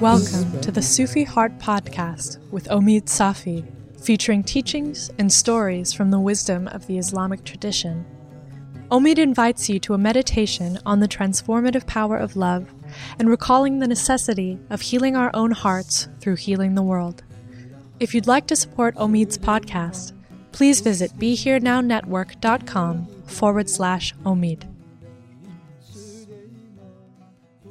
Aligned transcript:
Welcome 0.00 0.60
to 0.60 0.70
the 0.70 0.80
Sufi 0.80 1.24
Heart 1.24 1.58
Podcast 1.58 2.38
with 2.52 2.68
Omid 2.68 3.06
Safi, 3.06 3.66
featuring 4.00 4.44
teachings 4.44 5.10
and 5.18 5.32
stories 5.32 5.92
from 5.92 6.12
the 6.12 6.20
wisdom 6.20 6.68
of 6.68 6.86
the 6.86 6.96
Islamic 6.96 7.42
tradition. 7.42 8.06
Omid 8.92 9.18
invites 9.18 9.68
you 9.68 9.80
to 9.80 9.94
a 9.94 9.98
meditation 9.98 10.78
on 10.86 11.00
the 11.00 11.08
transformative 11.08 11.84
power 11.88 12.16
of 12.16 12.36
love 12.36 12.72
and 13.18 13.28
recalling 13.28 13.80
the 13.80 13.88
necessity 13.88 14.60
of 14.70 14.82
healing 14.82 15.16
our 15.16 15.32
own 15.34 15.50
hearts 15.50 16.06
through 16.20 16.36
healing 16.36 16.76
the 16.76 16.82
world. 16.82 17.24
If 18.00 18.12
you'd 18.12 18.26
like 18.26 18.48
to 18.48 18.56
support 18.56 18.96
Omid's 18.96 19.38
podcast, 19.38 20.12
please 20.50 20.80
visit 20.80 21.12
BeHereNowNetwork.com 21.16 23.06
forward 23.26 23.70
slash 23.70 24.12
Omid. 24.24 24.64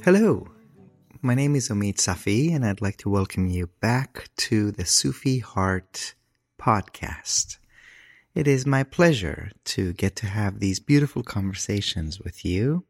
Hello, 0.06 0.48
my 1.22 1.36
name 1.36 1.58
is 1.58 1.68
Omid 1.68 1.96
Safi, 1.96 2.56
and 2.56 2.66
I'd 2.66 2.82
like 2.82 2.96
to 2.98 3.10
welcome 3.10 3.48
you 3.48 3.68
back 3.82 4.30
to 4.38 4.72
the 4.72 4.86
Sufi 4.86 5.40
Heart 5.40 6.16
podcast. 6.58 7.58
It 8.34 8.48
is 8.48 8.66
my 8.66 8.84
pleasure 8.84 9.52
to 9.66 9.92
get 9.92 10.16
to 10.18 10.28
have 10.28 10.60
these 10.60 10.80
beautiful 10.80 11.24
conversations 11.24 12.22
with 12.22 12.46
you. 12.46 12.86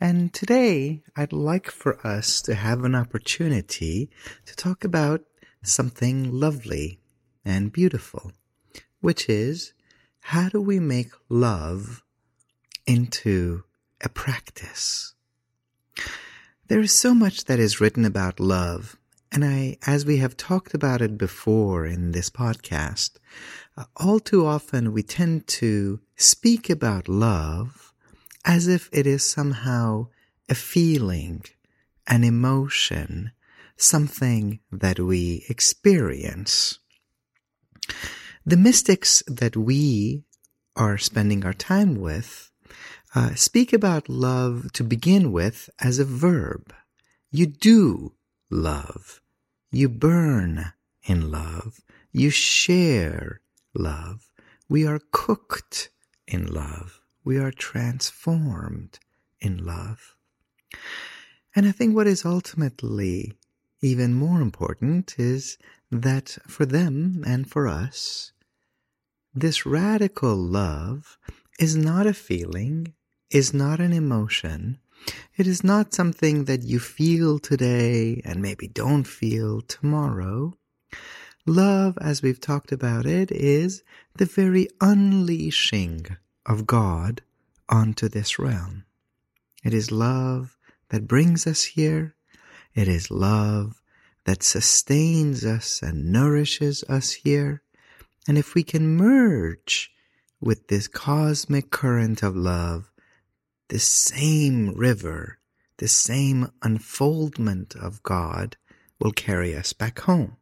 And 0.00 0.32
today 0.32 1.02
I'd 1.16 1.32
like 1.32 1.72
for 1.72 2.06
us 2.06 2.40
to 2.42 2.54
have 2.54 2.84
an 2.84 2.94
opportunity 2.94 4.10
to 4.44 4.54
talk 4.54 4.84
about 4.84 5.22
something 5.66 6.32
lovely 6.32 7.00
and 7.44 7.72
beautiful, 7.72 8.32
which 9.00 9.28
is 9.28 9.72
how 10.20 10.48
do 10.48 10.60
we 10.60 10.80
make 10.80 11.10
love 11.28 12.02
into 12.86 13.64
a 14.02 14.08
practice? 14.08 15.14
There 16.68 16.80
is 16.80 16.92
so 16.92 17.14
much 17.14 17.44
that 17.44 17.60
is 17.60 17.80
written 17.80 18.04
about 18.04 18.40
love, 18.40 18.96
and 19.30 19.44
I, 19.44 19.78
as 19.86 20.04
we 20.04 20.16
have 20.18 20.36
talked 20.36 20.74
about 20.74 21.00
it 21.00 21.16
before 21.16 21.86
in 21.86 22.12
this 22.12 22.30
podcast, 22.30 23.18
uh, 23.76 23.84
all 23.96 24.18
too 24.18 24.44
often 24.46 24.92
we 24.92 25.02
tend 25.02 25.46
to 25.46 26.00
speak 26.16 26.68
about 26.68 27.08
love 27.08 27.92
as 28.44 28.66
if 28.66 28.88
it 28.92 29.06
is 29.06 29.24
somehow 29.24 30.06
a 30.48 30.54
feeling, 30.54 31.44
an 32.06 32.24
emotion, 32.24 33.32
something 33.76 34.60
that 34.72 34.98
we 34.98 35.44
experience. 35.48 36.78
The 38.44 38.56
mystics 38.56 39.22
that 39.26 39.56
we 39.56 40.24
are 40.76 40.98
spending 40.98 41.44
our 41.44 41.52
time 41.52 41.96
with 41.96 42.50
uh, 43.14 43.34
speak 43.34 43.72
about 43.72 44.08
love 44.08 44.72
to 44.72 44.84
begin 44.84 45.32
with 45.32 45.70
as 45.80 45.98
a 45.98 46.04
verb. 46.04 46.72
You 47.30 47.46
do 47.46 48.12
love. 48.50 49.20
You 49.70 49.88
burn 49.88 50.72
in 51.04 51.30
love. 51.30 51.80
You 52.12 52.30
share 52.30 53.40
love. 53.74 54.30
We 54.68 54.86
are 54.86 55.00
cooked 55.12 55.90
in 56.26 56.46
love. 56.46 57.00
We 57.24 57.38
are 57.38 57.50
transformed 57.50 58.98
in 59.40 59.64
love. 59.64 60.14
And 61.54 61.66
I 61.66 61.72
think 61.72 61.94
what 61.94 62.06
is 62.06 62.24
ultimately 62.24 63.32
even 63.80 64.14
more 64.14 64.40
important 64.40 65.14
is 65.18 65.58
that 65.90 66.38
for 66.46 66.66
them 66.66 67.22
and 67.26 67.48
for 67.48 67.68
us, 67.68 68.32
this 69.34 69.66
radical 69.66 70.34
love 70.34 71.18
is 71.58 71.76
not 71.76 72.06
a 72.06 72.14
feeling, 72.14 72.94
is 73.30 73.52
not 73.52 73.80
an 73.80 73.92
emotion. 73.92 74.78
It 75.36 75.46
is 75.46 75.62
not 75.62 75.94
something 75.94 76.46
that 76.46 76.62
you 76.62 76.80
feel 76.80 77.38
today 77.38 78.22
and 78.24 78.40
maybe 78.40 78.66
don't 78.66 79.06
feel 79.06 79.60
tomorrow. 79.60 80.54
Love, 81.44 81.96
as 82.00 82.22
we've 82.22 82.40
talked 82.40 82.72
about 82.72 83.06
it, 83.06 83.30
is 83.30 83.84
the 84.16 84.24
very 84.24 84.66
unleashing 84.80 86.16
of 86.44 86.66
God 86.66 87.22
onto 87.68 88.08
this 88.08 88.38
realm. 88.38 88.84
It 89.62 89.72
is 89.72 89.92
love 89.92 90.56
that 90.88 91.06
brings 91.06 91.46
us 91.46 91.62
here. 91.64 92.15
It 92.76 92.88
is 92.88 93.10
love 93.10 93.80
that 94.26 94.42
sustains 94.42 95.46
us 95.46 95.80
and 95.82 96.12
nourishes 96.12 96.84
us 96.90 97.12
here. 97.12 97.62
And 98.28 98.36
if 98.36 98.54
we 98.54 98.62
can 98.62 98.96
merge 98.96 99.90
with 100.42 100.68
this 100.68 100.86
cosmic 100.86 101.70
current 101.70 102.22
of 102.22 102.36
love, 102.36 102.92
this 103.68 103.86
same 103.86 104.74
river, 104.74 105.38
this 105.78 105.96
same 105.96 106.50
unfoldment 106.62 107.74
of 107.74 108.02
God 108.02 108.58
will 109.00 109.12
carry 109.12 109.56
us 109.56 109.72
back 109.72 110.00
home. 110.00 110.36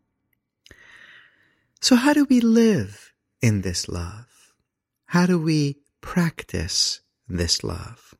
So 1.80 1.94
how 1.94 2.14
do 2.14 2.24
we 2.24 2.40
live 2.40 3.12
in 3.40 3.60
this 3.60 3.88
love? 3.88 4.54
How 5.06 5.26
do 5.26 5.38
we 5.38 5.76
practice 6.00 7.00
this 7.28 7.62
love? 7.62 8.14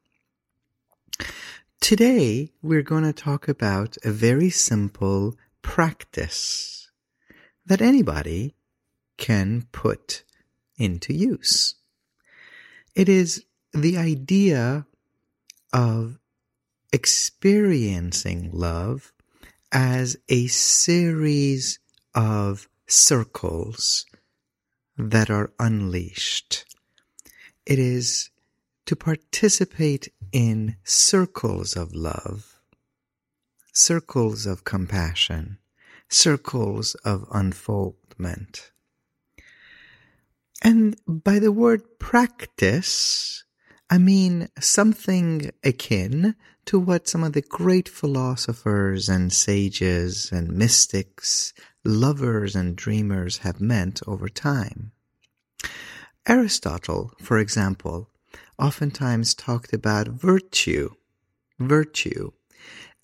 Today, 1.80 2.50
we're 2.62 2.82
going 2.82 3.04
to 3.04 3.12
talk 3.12 3.46
about 3.46 3.96
a 4.04 4.10
very 4.10 4.50
simple 4.50 5.36
practice 5.62 6.90
that 7.66 7.82
anybody 7.82 8.54
can 9.18 9.66
put 9.70 10.24
into 10.78 11.12
use. 11.12 11.74
It 12.94 13.08
is 13.08 13.44
the 13.72 13.98
idea 13.98 14.86
of 15.72 16.18
experiencing 16.92 18.50
love 18.52 19.12
as 19.72 20.16
a 20.28 20.46
series 20.46 21.80
of 22.14 22.68
circles 22.86 24.06
that 24.96 25.28
are 25.28 25.52
unleashed. 25.58 26.64
It 27.66 27.78
is 27.78 28.30
to 28.86 28.96
participate 28.96 30.12
in 30.32 30.76
circles 30.84 31.76
of 31.76 31.94
love, 31.94 32.60
circles 33.72 34.46
of 34.46 34.64
compassion, 34.64 35.58
circles 36.08 36.94
of 37.04 37.26
unfoldment. 37.32 38.70
And 40.62 40.96
by 41.06 41.38
the 41.38 41.52
word 41.52 41.98
practice, 41.98 43.44
I 43.90 43.98
mean 43.98 44.48
something 44.58 45.50
akin 45.62 46.34
to 46.66 46.78
what 46.78 47.06
some 47.06 47.22
of 47.22 47.34
the 47.34 47.42
great 47.42 47.88
philosophers 47.88 49.08
and 49.08 49.32
sages 49.32 50.32
and 50.32 50.48
mystics, 50.56 51.52
lovers 51.84 52.56
and 52.56 52.74
dreamers 52.74 53.38
have 53.38 53.60
meant 53.60 54.00
over 54.06 54.28
time. 54.28 54.92
Aristotle, 56.26 57.12
for 57.20 57.38
example, 57.38 58.08
oftentimes 58.58 59.34
talked 59.34 59.72
about 59.72 60.08
virtue, 60.08 60.90
virtue, 61.58 62.32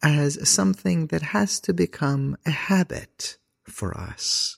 as 0.03 0.49
something 0.49 1.09
that 1.09 1.23
has 1.23 1.61
to 1.61 1.73
become 1.73 2.37
a 2.47 2.51
habit 2.51 3.39
for 3.65 3.97
us. 3.97 4.57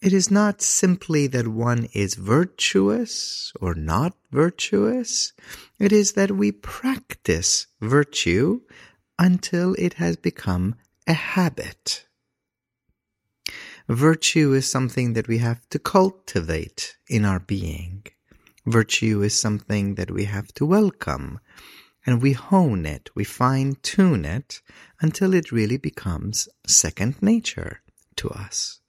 It 0.00 0.12
is 0.12 0.30
not 0.30 0.60
simply 0.60 1.28
that 1.28 1.46
one 1.46 1.86
is 1.92 2.14
virtuous 2.14 3.52
or 3.60 3.74
not 3.74 4.14
virtuous. 4.32 5.32
It 5.78 5.92
is 5.92 6.12
that 6.14 6.32
we 6.32 6.50
practice 6.50 7.68
virtue 7.80 8.62
until 9.18 9.74
it 9.78 9.94
has 9.94 10.16
become 10.16 10.74
a 11.06 11.12
habit. 11.12 12.06
Virtue 13.88 14.52
is 14.52 14.70
something 14.70 15.12
that 15.12 15.28
we 15.28 15.38
have 15.38 15.68
to 15.70 15.78
cultivate 15.78 16.96
in 17.08 17.24
our 17.24 17.40
being. 17.40 18.04
Virtue 18.66 19.22
is 19.22 19.40
something 19.40 19.96
that 19.96 20.10
we 20.10 20.24
have 20.24 20.54
to 20.54 20.64
welcome 20.64 21.40
and 22.06 22.22
we 22.22 22.32
hone 22.32 22.86
it, 22.86 23.10
we 23.14 23.24
fine 23.24 23.76
tune 23.82 24.24
it 24.24 24.60
until 25.00 25.34
it 25.34 25.52
really 25.52 25.76
becomes 25.76 26.48
second 26.66 27.20
nature 27.22 27.80
to 28.16 28.28
us. 28.30 28.80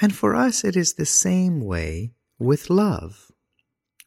And 0.00 0.14
for 0.14 0.34
us, 0.34 0.64
it 0.64 0.76
is 0.76 0.94
the 0.94 1.06
same 1.06 1.60
way 1.60 2.12
with 2.38 2.70
love. 2.70 3.30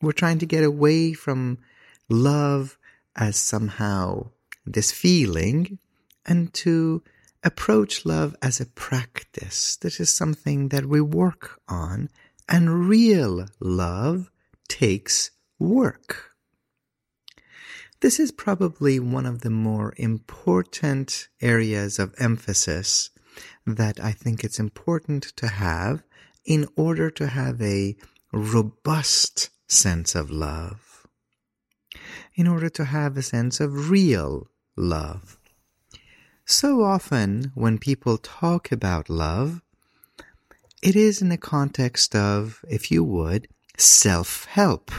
We're 0.02 0.12
trying 0.12 0.40
to 0.40 0.46
get 0.46 0.64
away 0.64 1.14
from 1.14 1.60
love 2.10 2.78
as 3.16 3.36
somehow 3.36 4.32
this 4.66 4.92
feeling 4.92 5.80
and 6.26 6.54
to 6.54 7.04
approach 7.44 8.06
love 8.06 8.36
as 8.42 8.60
a 8.60 8.66
practice. 8.66 9.78
This 9.78 10.00
is 10.00 10.14
something 10.14 10.70
that 10.70 10.86
we 10.86 11.02
work 11.02 11.60
on, 11.68 12.10
and 12.48 12.88
real 12.88 13.46
love 13.60 14.30
takes 14.70 15.32
work. 15.60 16.32
This 18.00 18.18
is 18.18 18.32
probably 18.32 18.98
one 18.98 19.26
of 19.26 19.42
the 19.42 19.50
more 19.50 19.94
important 19.98 21.28
areas 21.42 22.00
of 22.00 22.16
emphasis 22.18 23.10
that 23.66 24.00
I 24.00 24.14
think 24.14 24.44
it's 24.44 24.60
important 24.60 25.24
to 25.36 25.48
have 25.48 26.04
in 26.46 26.66
order 26.78 27.10
to 27.12 27.28
have 27.28 27.62
a 27.62 27.98
robust 28.32 29.50
sense 29.68 30.16
of 30.16 30.32
love, 30.32 31.06
in 32.36 32.48
order 32.48 32.70
to 32.70 32.86
have 32.86 33.18
a 33.18 33.22
sense 33.22 33.60
of 33.60 33.90
real 33.90 34.48
love. 34.78 35.38
So 36.46 36.82
often, 36.82 37.52
when 37.54 37.78
people 37.78 38.18
talk 38.18 38.72
about 38.72 39.10
love, 39.10 39.62
it 40.82 40.96
is 40.96 41.22
in 41.22 41.30
the 41.30 41.38
context 41.38 42.16
of, 42.16 42.64
if 42.68 42.90
you 42.90 43.04
would, 43.04 43.50
self 43.80 44.46
help. 44.46 44.92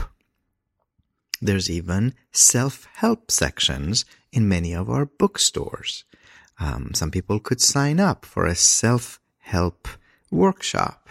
There's 1.41 1.69
even 1.69 2.13
self 2.31 2.87
help 2.95 3.31
sections 3.31 4.05
in 4.31 4.47
many 4.47 4.73
of 4.73 4.89
our 4.89 5.05
bookstores. 5.05 6.03
Um, 6.59 6.91
some 6.93 7.11
people 7.11 7.39
could 7.39 7.61
sign 7.61 7.99
up 7.99 8.25
for 8.25 8.45
a 8.45 8.55
self 8.55 9.19
help 9.39 9.87
workshop. 10.29 11.09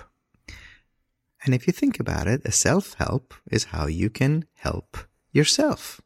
And 1.45 1.55
if 1.55 1.67
you 1.67 1.73
think 1.73 1.99
about 1.99 2.27
it, 2.27 2.43
a 2.45 2.53
self 2.53 2.95
help 2.95 3.35
is 3.51 3.65
how 3.65 3.87
you 3.87 4.11
can 4.11 4.47
help 4.55 4.97
yourself. 5.33 6.01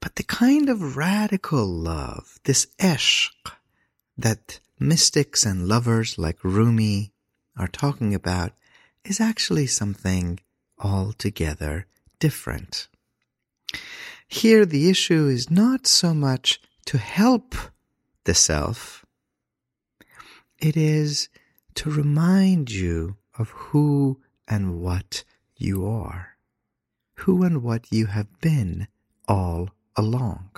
But 0.00 0.16
the 0.16 0.22
kind 0.22 0.68
of 0.68 0.96
radical 0.96 1.66
love, 1.66 2.38
this 2.44 2.66
ishq, 2.78 3.32
that 4.16 4.60
mystics 4.78 5.44
and 5.44 5.66
lovers 5.66 6.16
like 6.16 6.44
Rumi 6.44 7.12
are 7.58 7.68
talking 7.68 8.14
about, 8.14 8.52
is 9.08 9.20
actually 9.20 9.66
something 9.66 10.40
altogether 10.78 11.86
different. 12.18 12.88
Here, 14.28 14.66
the 14.66 14.90
issue 14.90 15.26
is 15.26 15.50
not 15.50 15.86
so 15.86 16.12
much 16.12 16.60
to 16.86 16.98
help 16.98 17.54
the 18.24 18.34
self, 18.34 19.04
it 20.58 20.76
is 20.76 21.28
to 21.74 21.90
remind 21.90 22.70
you 22.70 23.16
of 23.38 23.50
who 23.50 24.20
and 24.48 24.80
what 24.80 25.22
you 25.56 25.86
are, 25.86 26.36
who 27.14 27.42
and 27.44 27.62
what 27.62 27.86
you 27.90 28.06
have 28.06 28.40
been 28.40 28.88
all 29.28 29.70
along. 29.94 30.50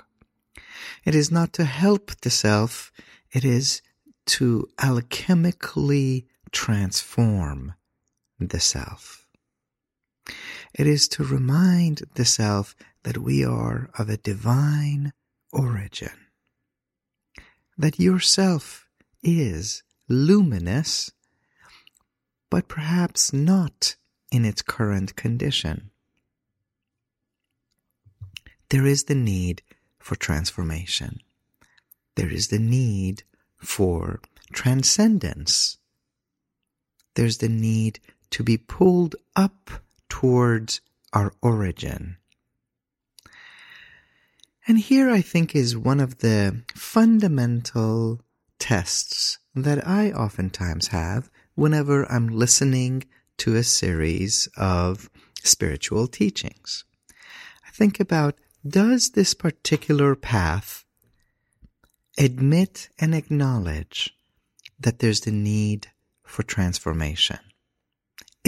It 1.05 1.15
is 1.15 1.31
not 1.31 1.53
to 1.55 1.65
help 1.65 2.21
the 2.21 2.31
self, 2.31 2.93
it 3.33 3.45
is 3.45 3.83
to 4.27 4.69
alchemically 4.79 6.25
transform 6.53 7.75
the 8.38 8.61
self. 8.61 9.26
It 10.75 10.87
is 10.87 11.08
to 11.08 11.25
remind 11.25 12.02
the 12.14 12.25
self 12.25 12.75
that 13.02 13.19
we 13.19 13.44
are 13.44 13.90
of 13.99 14.08
a 14.08 14.17
divine 14.17 15.12
origin. 15.52 16.12
That 17.76 17.99
yourself 17.99 18.88
is 19.23 19.82
luminous, 20.08 21.11
but 22.50 22.69
perhaps 22.69 23.32
not 23.32 23.96
in 24.31 24.44
its 24.44 24.62
current 24.62 25.17
condition. 25.17 25.90
There 28.70 28.87
is 28.87 29.05
the 29.05 29.14
need 29.14 29.62
for 29.99 30.14
transformation. 30.14 31.20
There 32.17 32.31
is 32.31 32.49
the 32.49 32.58
need 32.58 33.23
for 33.56 34.20
transcendence. 34.52 35.79
There's 37.14 37.38
the 37.38 37.49
need 37.49 38.00
to 38.30 38.42
be 38.42 38.56
pulled 38.56 39.16
up 39.36 39.70
towards 40.08 40.80
our 41.12 41.32
origin. 41.42 42.16
And 44.66 44.78
here 44.78 45.10
I 45.10 45.22
think 45.22 45.56
is 45.56 45.76
one 45.76 46.00
of 46.00 46.19
the 46.19 46.62
fundamental 46.75 48.20
tests 48.58 49.38
that 49.54 49.86
I 49.86 50.12
oftentimes 50.12 50.88
have 50.88 51.30
whenever 51.54 52.04
I'm 52.12 52.28
listening 52.28 53.04
to 53.38 53.56
a 53.56 53.62
series 53.62 54.48
of 54.56 55.08
spiritual 55.42 56.06
teachings. 56.06 56.84
I 57.66 57.70
think 57.70 57.98
about 57.98 58.36
does 58.66 59.10
this 59.10 59.34
particular 59.34 60.14
path 60.14 60.84
admit 62.19 62.88
and 62.98 63.14
acknowledge 63.14 64.14
that 64.78 64.98
there's 64.98 65.20
the 65.20 65.32
need 65.32 65.88
for 66.25 66.42
transformation? 66.42 67.38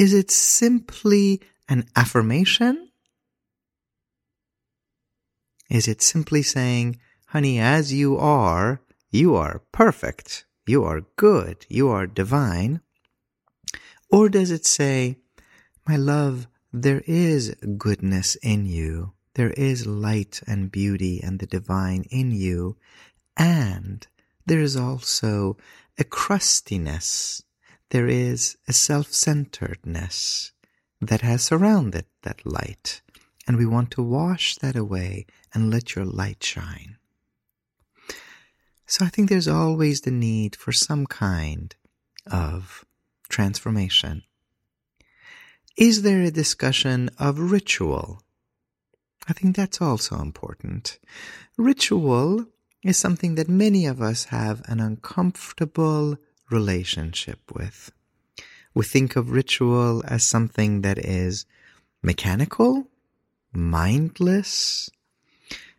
Is 0.00 0.14
it 0.14 0.30
simply 0.30 1.42
an 1.68 1.84
affirmation? 1.94 2.88
Is 5.68 5.88
it 5.88 6.00
simply 6.00 6.40
saying, 6.40 6.98
honey, 7.26 7.58
as 7.58 7.92
you 7.92 8.16
are, 8.16 8.80
you 9.10 9.34
are 9.34 9.60
perfect, 9.72 10.46
you 10.66 10.84
are 10.84 11.02
good, 11.16 11.66
you 11.68 11.90
are 11.90 12.06
divine? 12.06 12.80
Or 14.10 14.30
does 14.30 14.50
it 14.50 14.64
say, 14.64 15.18
my 15.86 15.96
love, 15.96 16.46
there 16.72 17.02
is 17.06 17.54
goodness 17.76 18.36
in 18.36 18.64
you, 18.64 19.12
there 19.34 19.50
is 19.50 19.86
light 19.86 20.40
and 20.46 20.72
beauty 20.72 21.20
and 21.22 21.40
the 21.40 21.46
divine 21.46 22.06
in 22.08 22.30
you, 22.30 22.78
and 23.36 24.06
there 24.46 24.60
is 24.60 24.78
also 24.78 25.58
a 25.98 26.04
crustiness 26.04 27.42
there 27.90 28.08
is 28.08 28.56
a 28.66 28.72
self 28.72 29.12
centeredness 29.12 30.52
that 31.00 31.20
has 31.22 31.42
surrounded 31.42 32.06
that 32.22 32.44
light, 32.46 33.02
and 33.46 33.56
we 33.56 33.66
want 33.66 33.90
to 33.92 34.02
wash 34.02 34.56
that 34.56 34.76
away 34.76 35.26
and 35.52 35.70
let 35.70 35.94
your 35.94 36.04
light 36.04 36.42
shine. 36.42 36.96
So 38.86 39.04
I 39.04 39.08
think 39.08 39.28
there's 39.28 39.48
always 39.48 40.00
the 40.00 40.10
need 40.10 40.56
for 40.56 40.72
some 40.72 41.06
kind 41.06 41.74
of 42.30 42.84
transformation. 43.28 44.24
Is 45.76 46.02
there 46.02 46.22
a 46.22 46.30
discussion 46.30 47.08
of 47.18 47.38
ritual? 47.52 48.22
I 49.28 49.32
think 49.32 49.54
that's 49.54 49.80
also 49.80 50.18
important. 50.20 50.98
Ritual 51.56 52.46
is 52.82 52.96
something 52.96 53.36
that 53.36 53.48
many 53.48 53.86
of 53.86 54.00
us 54.00 54.24
have 54.24 54.62
an 54.66 54.80
uncomfortable 54.80 56.16
relationship 56.50 57.40
with. 57.52 57.92
We 58.74 58.84
think 58.84 59.16
of 59.16 59.30
ritual 59.30 60.02
as 60.06 60.26
something 60.26 60.82
that 60.82 60.98
is 60.98 61.44
mechanical, 62.02 62.86
mindless. 63.52 64.90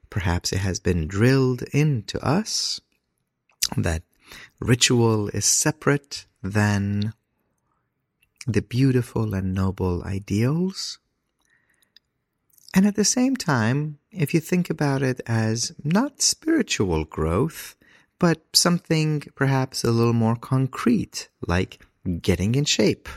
Perhaps 0.10 0.52
it 0.52 0.60
has 0.60 0.80
been 0.80 1.08
drilled 1.08 1.64
into 1.74 2.20
us 2.26 2.82
that 3.78 4.04
ritual 4.60 5.30
is 5.30 5.46
separate 5.46 6.26
than 6.44 7.14
the 8.48 8.62
beautiful 8.62 9.34
and 9.34 9.54
noble 9.54 10.04
ideals. 10.04 11.00
And 12.74 12.86
at 12.88 12.96
the 12.96 13.06
same 13.06 13.36
time, 13.36 14.00
if 14.12 14.34
you 14.34 14.40
think 14.40 14.70
about 14.70 15.02
it 15.02 15.22
as 15.28 15.74
not 15.84 16.22
spiritual 16.22 17.06
growth, 17.06 17.76
but 18.22 18.40
something 18.54 19.24
perhaps 19.34 19.84
a 19.84 19.90
little 19.90 20.14
more 20.14 20.36
concrete, 20.36 21.28
like 21.48 21.84
getting 22.22 22.54
in 22.54 22.66
shape. 22.66 23.10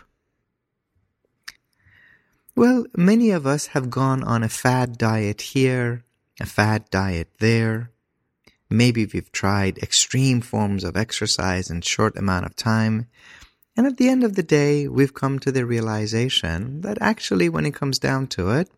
Well, 2.56 2.86
many 2.96 3.30
of 3.30 3.46
us 3.46 3.66
have 3.68 3.90
gone 3.90 4.24
on 4.24 4.42
a 4.42 4.48
fad 4.48 4.96
diet 4.96 5.42
here, 5.42 6.04
a 6.40 6.46
fad 6.46 6.88
diet 6.88 7.28
there. 7.38 7.90
Maybe 8.70 9.04
we've 9.04 9.30
tried 9.30 9.76
extreme 9.76 10.40
forms 10.40 10.84
of 10.84 10.96
exercise 10.96 11.68
in 11.68 11.82
short 11.82 12.16
amount 12.16 12.46
of 12.46 12.56
time. 12.56 13.06
And 13.76 13.86
at 13.86 13.98
the 13.98 14.08
end 14.08 14.24
of 14.24 14.36
the 14.36 14.42
day, 14.42 14.88
we've 14.88 15.12
come 15.12 15.38
to 15.40 15.52
the 15.52 15.66
realization 15.66 16.80
that 16.80 16.96
actually, 17.02 17.50
when 17.50 17.66
it 17.66 17.74
comes 17.74 17.98
down 17.98 18.28
to 18.28 18.52
it, 18.52 18.70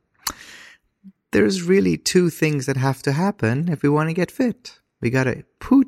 there's 1.30 1.62
really 1.62 1.96
two 1.96 2.30
things 2.30 2.66
that 2.66 2.76
have 2.76 3.00
to 3.02 3.12
happen 3.12 3.68
if 3.68 3.84
we 3.84 3.88
want 3.88 4.08
to 4.08 4.20
get 4.20 4.32
fit. 4.32 4.80
We 5.00 5.10
got 5.10 5.24
to 5.24 5.44
put, 5.60 5.86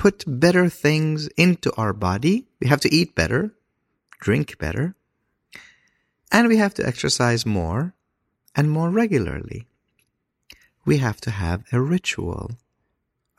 put 0.00 0.24
better 0.26 0.66
things 0.70 1.28
into 1.36 1.70
our 1.76 1.92
body. 1.92 2.46
We 2.58 2.68
have 2.68 2.80
to 2.80 2.94
eat 2.94 3.14
better, 3.14 3.52
drink 4.18 4.56
better, 4.56 4.94
and 6.32 6.48
we 6.48 6.56
have 6.56 6.72
to 6.76 6.86
exercise 6.86 7.44
more 7.44 7.92
and 8.56 8.70
more 8.70 8.88
regularly. 8.88 9.66
We 10.86 10.96
have 11.04 11.20
to 11.20 11.30
have 11.30 11.64
a 11.70 11.82
ritual 11.82 12.52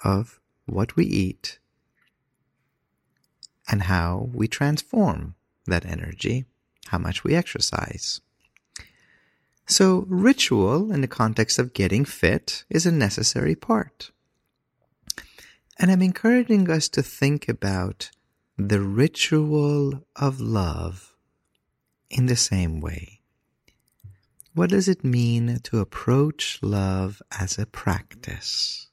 of 0.03 0.39
what 0.67 0.95
we 0.95 1.05
eat 1.05 1.57
and 3.67 3.81
how 3.81 4.29
we 4.31 4.47
transform 4.47 5.33
that 5.65 5.83
energy, 5.83 6.45
how 6.89 6.99
much 6.99 7.23
we 7.23 7.33
exercise. 7.33 8.21
So, 9.65 10.05
ritual 10.07 10.91
in 10.91 11.01
the 11.01 11.07
context 11.07 11.57
of 11.57 11.73
getting 11.73 12.05
fit 12.05 12.65
is 12.69 12.85
a 12.85 12.91
necessary 12.91 13.55
part. 13.55 14.11
And 15.81 15.89
I'm 15.89 16.03
encouraging 16.03 16.69
us 16.69 16.87
to 16.89 17.01
think 17.01 17.49
about 17.49 18.11
the 18.55 18.79
ritual 18.81 20.03
of 20.15 20.39
love 20.39 21.15
in 22.07 22.27
the 22.27 22.35
same 22.35 22.81
way. 22.81 23.21
What 24.53 24.69
does 24.69 24.87
it 24.87 25.03
mean 25.03 25.57
to 25.63 25.79
approach 25.79 26.59
love 26.61 27.19
as 27.31 27.57
a 27.57 27.65
practice? 27.65 28.89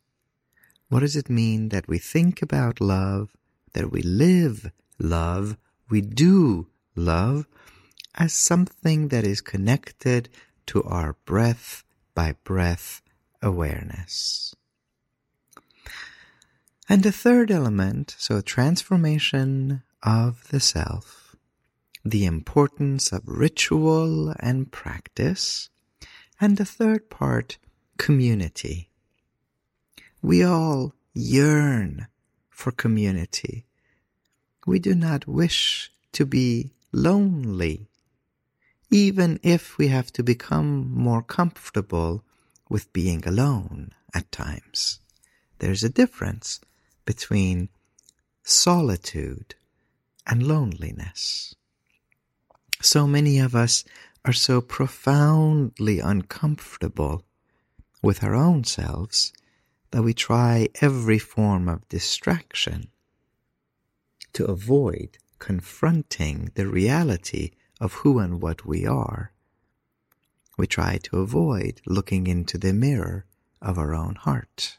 What 0.88 1.00
does 1.00 1.14
it 1.14 1.28
mean 1.28 1.68
that 1.68 1.88
we 1.88 1.99
think 1.99 2.40
about 2.40 2.80
love, 2.80 3.37
that 3.75 3.92
we 3.92 4.00
live 4.00 4.73
love, 4.99 5.59
we 5.90 6.00
do 6.00 6.68
love 6.97 7.47
as 8.14 8.33
something 8.33 9.09
that 9.09 9.26
is 9.26 9.42
connected 9.42 10.30
to 10.68 10.83
our 10.85 11.16
breath 11.26 11.85
by 12.14 12.37
breath 12.45 13.02
awareness? 13.42 14.54
And 16.90 17.02
the 17.02 17.12
third 17.12 17.50
element, 17.50 18.16
so 18.18 18.40
transformation 18.40 19.83
of 20.02 20.49
the 20.49 20.59
self, 20.59 21.37
the 22.02 22.25
importance 22.25 23.12
of 23.12 23.28
ritual 23.28 24.35
and 24.40 24.73
practice, 24.73 25.68
and 26.40 26.57
the 26.57 26.64
third 26.64 27.11
part, 27.11 27.59
community. 27.99 28.88
We 30.23 30.42
all 30.42 30.95
yearn 31.12 32.07
for 32.49 32.71
community. 32.71 33.66
We 34.66 34.78
do 34.78 34.95
not 34.95 35.28
wish 35.28 35.92
to 36.12 36.25
be 36.25 36.73
lonely, 36.90 37.90
even 38.90 39.38
if 39.42 39.76
we 39.76 39.88
have 39.88 40.11
to 40.14 40.23
become 40.23 40.90
more 40.90 41.23
comfortable 41.23 42.25
with 42.71 42.95
being 42.95 43.28
alone 43.28 43.92
at 44.14 44.33
times. 44.33 45.00
There's 45.59 45.85
a 45.85 45.90
difference 45.90 46.61
between 47.09 47.71
solitude 48.43 49.55
and 50.27 50.47
loneliness. 50.47 51.55
So 52.83 53.07
many 53.07 53.38
of 53.38 53.55
us 53.55 53.83
are 54.27 54.35
so 54.35 54.61
profoundly 54.61 56.00
uncomfortable 56.00 57.25
with 58.03 58.23
our 58.23 58.35
own 58.35 58.65
selves 58.65 59.33
that 59.91 60.03
we 60.03 60.12
try 60.12 60.69
every 60.83 61.19
form 61.19 61.67
of 61.67 61.88
distraction 61.88 62.88
to 64.35 64.45
avoid 64.45 65.17
confronting 65.38 66.50
the 66.57 66.67
reality 66.67 67.53
of 67.81 67.95
who 68.00 68.19
and 68.19 68.43
what 68.43 68.67
we 68.67 68.85
are. 68.85 69.33
We 70.59 70.67
try 70.67 70.99
to 71.05 71.21
avoid 71.21 71.81
looking 71.87 72.27
into 72.27 72.59
the 72.59 72.75
mirror 72.75 73.25
of 73.62 73.79
our 73.79 73.95
own 73.95 74.17
heart. 74.17 74.77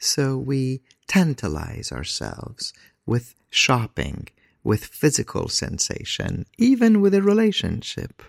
So 0.00 0.38
we 0.38 0.80
tantalize 1.06 1.92
ourselves 1.92 2.72
with 3.04 3.34
shopping, 3.50 4.28
with 4.64 4.84
physical 4.84 5.48
sensation, 5.48 6.46
even 6.56 7.00
with 7.00 7.14
a 7.14 7.22
relationship. 7.22 8.22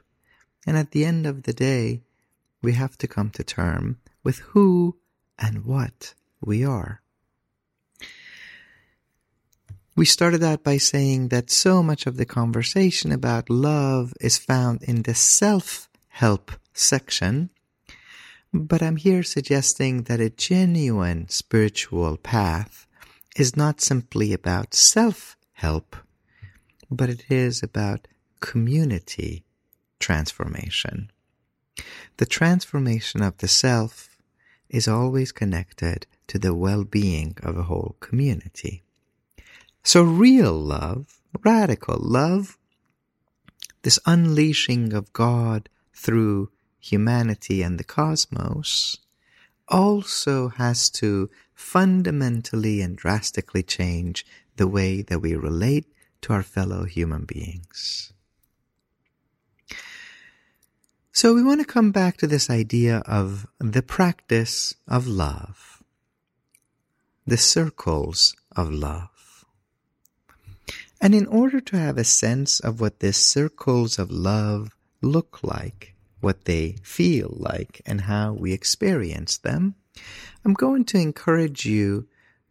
And 0.67 0.77
at 0.77 0.91
the 0.91 1.05
end 1.05 1.25
of 1.25 1.43
the 1.43 1.53
day, 1.53 2.01
we 2.61 2.73
have 2.73 2.97
to 2.99 3.07
come 3.07 3.31
to 3.31 3.43
term 3.43 3.97
with 4.23 4.39
who 4.39 4.97
and 5.39 5.65
what 5.65 6.13
we 6.41 6.63
are. 6.65 7.01
We 9.95 10.05
started 10.05 10.43
out 10.43 10.63
by 10.63 10.77
saying 10.77 11.29
that 11.29 11.49
so 11.49 11.81
much 11.81 12.05
of 12.05 12.17
the 12.17 12.25
conversation 12.25 13.11
about 13.11 13.49
love 13.49 14.13
is 14.19 14.37
found 14.37 14.83
in 14.83 15.03
the 15.03 15.15
self 15.15 15.89
help 16.09 16.51
section 16.73 17.49
but 18.53 18.81
I'm 18.81 18.97
here 18.97 19.23
suggesting 19.23 20.03
that 20.03 20.19
a 20.19 20.29
genuine 20.29 21.29
spiritual 21.29 22.17
path 22.17 22.85
is 23.35 23.55
not 23.55 23.79
simply 23.79 24.33
about 24.33 24.73
self 24.73 25.37
help, 25.53 25.95
but 26.89 27.09
it 27.09 27.25
is 27.29 27.63
about 27.63 28.07
community 28.41 29.45
transformation. 29.99 31.11
The 32.17 32.25
transformation 32.25 33.21
of 33.21 33.37
the 33.37 33.47
self 33.47 34.17
is 34.69 34.87
always 34.87 35.31
connected 35.31 36.05
to 36.27 36.37
the 36.37 36.53
well 36.53 36.83
being 36.83 37.37
of 37.43 37.57
a 37.57 37.63
whole 37.63 37.95
community. 37.99 38.83
So, 39.83 40.03
real 40.03 40.53
love, 40.53 41.21
radical 41.43 41.97
love, 41.99 42.57
this 43.83 43.99
unleashing 44.05 44.93
of 44.93 45.13
God 45.13 45.69
through 45.93 46.51
humanity 46.81 47.61
and 47.61 47.79
the 47.79 47.83
cosmos 47.83 48.97
also 49.67 50.49
has 50.49 50.89
to 50.89 51.29
fundamentally 51.53 52.81
and 52.81 52.97
drastically 52.97 53.63
change 53.63 54.25
the 54.57 54.67
way 54.67 55.01
that 55.01 55.19
we 55.19 55.35
relate 55.35 55.85
to 56.21 56.33
our 56.33 56.43
fellow 56.43 56.83
human 56.83 57.23
beings. 57.23 58.11
So 61.13 61.33
we 61.33 61.43
want 61.43 61.61
to 61.61 61.67
come 61.67 61.91
back 61.91 62.17
to 62.17 62.27
this 62.27 62.49
idea 62.49 63.03
of 63.05 63.45
the 63.59 63.81
practice 63.83 64.73
of 64.87 65.07
love, 65.07 65.83
the 67.27 67.37
circles 67.37 68.35
of 68.55 68.71
love. 68.71 69.45
And 70.99 71.13
in 71.13 71.27
order 71.27 71.59
to 71.61 71.77
have 71.77 71.97
a 71.97 72.03
sense 72.03 72.59
of 72.59 72.79
what 72.79 72.99
these 72.99 73.17
circles 73.17 73.99
of 73.99 74.11
love 74.11 74.75
look 75.01 75.39
like, 75.43 75.90
what 76.21 76.45
they 76.45 76.77
feel 76.83 77.35
like 77.37 77.81
and 77.85 78.01
how 78.01 78.33
we 78.33 78.53
experience 78.53 79.37
them, 79.37 79.75
I'm 80.45 80.53
going 80.53 80.85
to 80.85 80.97
encourage 80.97 81.65
you 81.65 82.07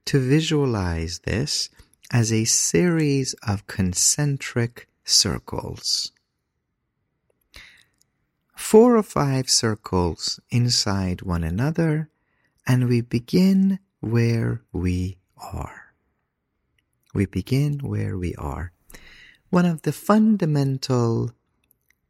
to 0.07 0.19
visualize 0.19 1.21
this 1.21 1.71
as 2.13 2.33
a 2.33 2.45
series 2.45 3.35
of 3.47 3.67
concentric 3.67 4.89
circles. 5.05 6.13
Four 8.57 8.97
or 8.97 9.03
five 9.03 9.49
circles 9.49 10.39
inside 10.51 11.23
one 11.23 11.45
another, 11.45 12.11
and 12.67 12.89
we 12.89 13.01
begin 13.01 13.79
where 14.01 14.63
we 14.73 15.19
are. 15.37 15.95
We 17.15 17.27
begin 17.27 17.79
where 17.79 18.17
we 18.17 18.35
are. 18.37 18.73
One 19.49 19.67
of 19.67 19.83
the 19.83 19.93
fundamental 19.93 21.33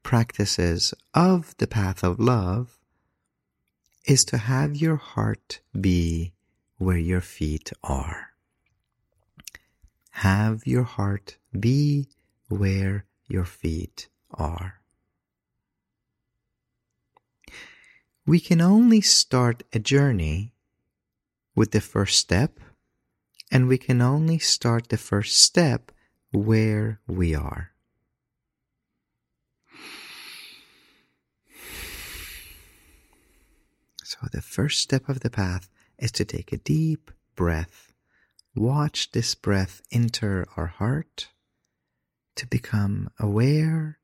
practices 0.02 0.94
of 1.14 1.56
the 1.58 1.66
path 1.66 2.02
of 2.02 2.18
love 2.18 2.78
is 4.06 4.24
to 4.24 4.38
have 4.38 4.76
your 4.76 4.96
heart 4.96 5.60
be 5.78 6.32
where 6.78 6.98
your 6.98 7.20
feet 7.20 7.72
are. 7.82 8.30
Have 10.10 10.66
your 10.66 10.82
heart 10.84 11.36
be 11.58 12.08
where 12.48 13.04
your 13.28 13.44
feet 13.44 14.08
are. 14.32 14.80
We 18.26 18.40
can 18.40 18.60
only 18.60 19.00
start 19.00 19.62
a 19.72 19.78
journey 19.78 20.54
with 21.54 21.72
the 21.72 21.80
first 21.80 22.18
step, 22.18 22.60
and 23.50 23.66
we 23.66 23.78
can 23.78 24.00
only 24.00 24.38
start 24.38 24.88
the 24.88 24.96
first 24.96 25.38
step 25.38 25.90
where 26.32 27.00
we 27.06 27.34
are. 27.34 27.69
So, 34.10 34.26
the 34.32 34.42
first 34.42 34.80
step 34.80 35.08
of 35.08 35.20
the 35.20 35.30
path 35.30 35.70
is 35.96 36.10
to 36.12 36.24
take 36.24 36.52
a 36.52 36.58
deep 36.58 37.12
breath. 37.36 37.92
Watch 38.56 39.12
this 39.12 39.36
breath 39.36 39.82
enter 39.92 40.48
our 40.56 40.66
heart 40.66 41.28
to 42.34 42.44
become 42.48 43.10
aware 43.20 44.00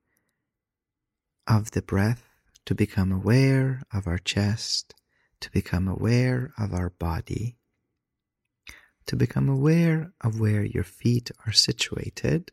of 1.48 1.72
the 1.72 1.82
breath, 1.82 2.28
to 2.66 2.72
become 2.72 3.10
aware 3.10 3.82
of 3.92 4.06
our 4.06 4.18
chest, 4.18 4.94
to 5.40 5.50
become 5.50 5.88
aware 5.88 6.52
of 6.56 6.72
our 6.72 6.90
body, 6.90 7.56
to 9.06 9.16
become 9.16 9.48
aware 9.48 10.12
of 10.20 10.38
where 10.38 10.62
your 10.62 10.84
feet 10.84 11.32
are 11.46 11.52
situated. 11.52 12.52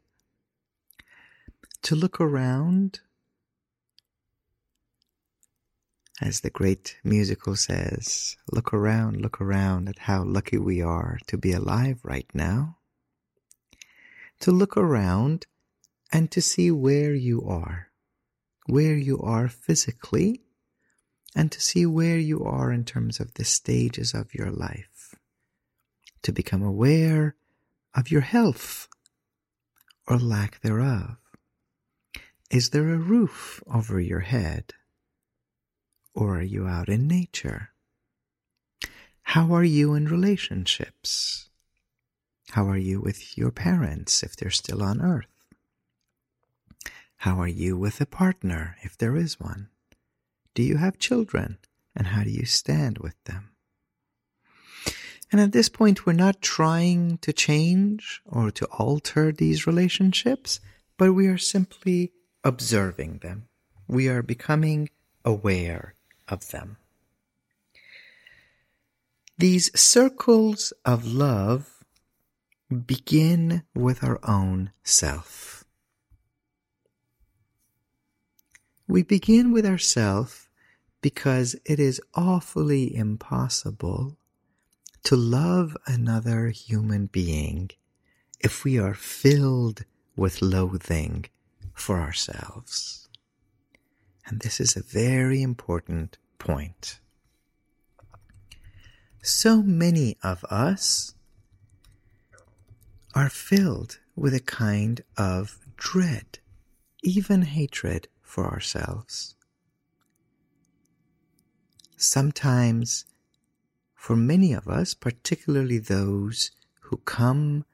to 1.83 1.95
look 1.95 2.19
around, 2.19 3.01
as 6.21 6.41
the 6.41 6.49
great 6.49 6.97
musical 7.03 7.55
says, 7.55 8.37
look 8.51 8.73
around, 8.73 9.21
look 9.21 9.41
around 9.41 9.89
at 9.89 9.99
how 9.99 10.23
lucky 10.23 10.57
we 10.57 10.81
are 10.81 11.17
to 11.27 11.37
be 11.37 11.51
alive 11.51 11.99
right 12.03 12.29
now. 12.33 12.77
To 14.41 14.51
look 14.51 14.77
around 14.77 15.47
and 16.11 16.29
to 16.31 16.41
see 16.41 16.69
where 16.69 17.13
you 17.13 17.43
are, 17.47 17.89
where 18.67 18.95
you 18.95 19.19
are 19.19 19.47
physically, 19.47 20.43
and 21.35 21.51
to 21.51 21.59
see 21.59 21.85
where 21.85 22.19
you 22.19 22.43
are 22.43 22.71
in 22.71 22.85
terms 22.85 23.19
of 23.19 23.33
the 23.33 23.43
stages 23.43 24.13
of 24.13 24.35
your 24.35 24.51
life. 24.51 25.15
To 26.21 26.31
become 26.31 26.61
aware 26.61 27.35
of 27.95 28.11
your 28.11 28.21
health 28.21 28.87
or 30.07 30.19
lack 30.19 30.61
thereof. 30.61 31.17
Is 32.51 32.69
there 32.69 32.93
a 32.93 32.97
roof 32.97 33.63
over 33.67 33.99
your 33.99 34.19
head? 34.19 34.73
Or 36.13 36.37
are 36.37 36.43
you 36.43 36.67
out 36.67 36.89
in 36.89 37.07
nature? 37.07 37.69
How 39.23 39.53
are 39.53 39.63
you 39.63 39.93
in 39.93 40.05
relationships? 40.05 41.49
How 42.51 42.67
are 42.67 42.77
you 42.77 42.99
with 43.01 43.37
your 43.37 43.51
parents 43.51 44.21
if 44.21 44.35
they're 44.35 44.51
still 44.51 44.83
on 44.83 45.01
earth? 45.01 45.25
How 47.17 47.39
are 47.39 47.47
you 47.47 47.77
with 47.77 47.99
a 48.01 48.05
partner 48.05 48.75
if 48.81 48.97
there 48.97 49.15
is 49.15 49.39
one? 49.39 49.69
Do 50.53 50.61
you 50.61 50.77
have 50.77 50.99
children? 50.99 51.57
And 51.95 52.07
how 52.07 52.23
do 52.23 52.29
you 52.29 52.45
stand 52.45 52.97
with 52.97 53.15
them? 53.23 53.51
And 55.31 55.41
at 55.41 55.51
this 55.51 55.69
point, 55.69 56.05
we're 56.05 56.13
not 56.13 56.41
trying 56.41 57.17
to 57.19 57.33
change 57.33 58.21
or 58.25 58.51
to 58.51 58.65
alter 58.67 59.31
these 59.31 59.65
relationships, 59.65 60.59
but 60.97 61.13
we 61.13 61.27
are 61.27 61.39
simply 61.39 62.11
observing 62.43 63.19
them. 63.19 63.47
We 63.87 64.09
are 64.09 64.21
becoming 64.21 64.89
aware 65.25 65.95
of 66.27 66.49
them. 66.51 66.77
These 69.37 69.77
circles 69.79 70.73
of 70.85 71.05
love 71.05 71.83
begin 72.85 73.63
with 73.73 74.03
our 74.03 74.19
own 74.23 74.71
self. 74.83 75.63
We 78.87 79.03
begin 79.03 79.51
with 79.51 79.65
ourself 79.65 80.49
because 81.01 81.55
it 81.65 81.79
is 81.79 82.01
awfully 82.13 82.95
impossible 82.95 84.17
to 85.03 85.15
love 85.15 85.75
another 85.85 86.49
human 86.49 87.07
being 87.07 87.69
if 88.39 88.63
we 88.63 88.79
are 88.79 88.93
filled 88.93 89.83
with 90.15 90.41
loathing 90.41 91.25
for 91.73 91.99
ourselves. 91.99 93.02
And 94.25 94.39
this 94.39 94.59
is 94.59 94.75
a 94.75 94.83
very 94.83 95.41
important 95.41 96.17
point. 96.37 96.99
So 99.21 99.61
many 99.61 100.17
of 100.23 100.43
us 100.45 101.13
are 103.15 103.29
filled 103.29 103.99
with 104.15 104.33
a 104.33 104.39
kind 104.39 105.01
of 105.17 105.59
dread, 105.77 106.39
even 107.03 107.43
hatred 107.43 108.07
for 108.21 108.45
ourselves. 108.45 109.35
Sometimes 111.95 113.05
for 113.95 114.15
many 114.15 114.51
of 114.51 114.67
us, 114.67 114.93
particularly 114.93 115.77
those 115.77 116.51
who 116.81 116.97
come 116.97 117.65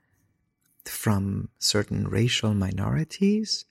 from 0.85 1.49
certain 1.57 2.07
racial 2.07 2.53
minorities, 2.53 3.65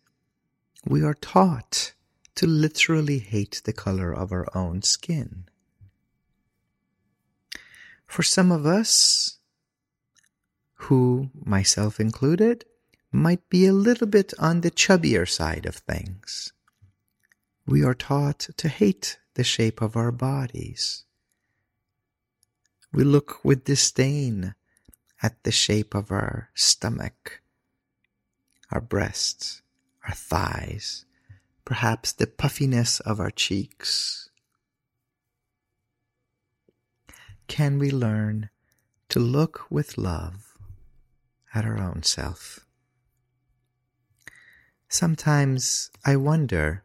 we 0.85 1.03
are 1.05 1.15
taught 1.15 1.93
to 2.38 2.47
literally 2.47 3.18
hate 3.18 3.61
the 3.64 3.73
color 3.73 4.12
of 4.12 4.33
our 4.33 4.46
own 4.55 4.83
skin. 4.83 5.44
For 8.07 8.22
some 8.22 8.51
of 8.51 8.64
us, 8.64 9.38
who, 10.87 11.31
myself 11.35 12.01
included, 12.01 12.64
might 13.12 13.48
be 13.48 13.66
a 13.66 13.72
little 13.72 14.07
bit 14.07 14.33
on 14.38 14.61
the 14.61 14.70
chubbier 14.70 15.29
side 15.29 15.66
of 15.66 15.77
things, 15.77 16.53
we 17.66 17.85
are 17.85 17.94
taught 17.94 18.48
to 18.57 18.68
hate 18.68 19.18
the 19.35 19.44
shape 19.44 19.83
of 19.83 19.96
our 19.96 20.12
bodies 20.12 21.05
we 22.92 23.05
look 23.05 23.44
with 23.44 23.64
disdain 23.64 24.55
at 25.22 25.42
the 25.44 25.53
shape 25.53 25.94
of 25.94 26.11
our 26.11 26.51
stomach, 26.55 27.42
our 28.70 28.81
breasts, 28.81 29.62
our 30.07 30.14
thighs, 30.14 31.05
perhaps 31.68 32.12
the 32.12 32.26
puffiness 32.26 32.98
of 33.00 33.20
our 33.20 33.31
cheeks. 33.31 34.31
Can 37.46 37.78
we 37.78 37.90
learn 37.90 38.48
to 39.11 39.20
look 39.20 39.70
with 39.70 39.98
love 39.98 40.57
at 41.54 41.66
our 41.66 41.78
own 41.78 42.02
self? 42.02 42.61
Sometimes 44.88 45.90
I 46.07 46.16
wonder 46.16 46.85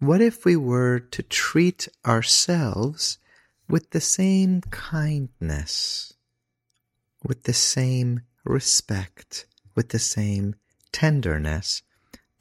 what 0.00 0.20
if 0.20 0.44
we 0.44 0.56
were 0.56 0.98
to 0.98 1.22
treat 1.22 1.86
ourselves 2.04 3.18
with 3.68 3.90
the 3.90 4.00
same 4.00 4.62
kindness, 4.72 6.14
with 7.22 7.44
the 7.44 7.52
same 7.52 8.22
respect, 8.44 9.46
with 9.76 9.90
the 9.90 10.00
same 10.00 10.56
tenderness 10.90 11.82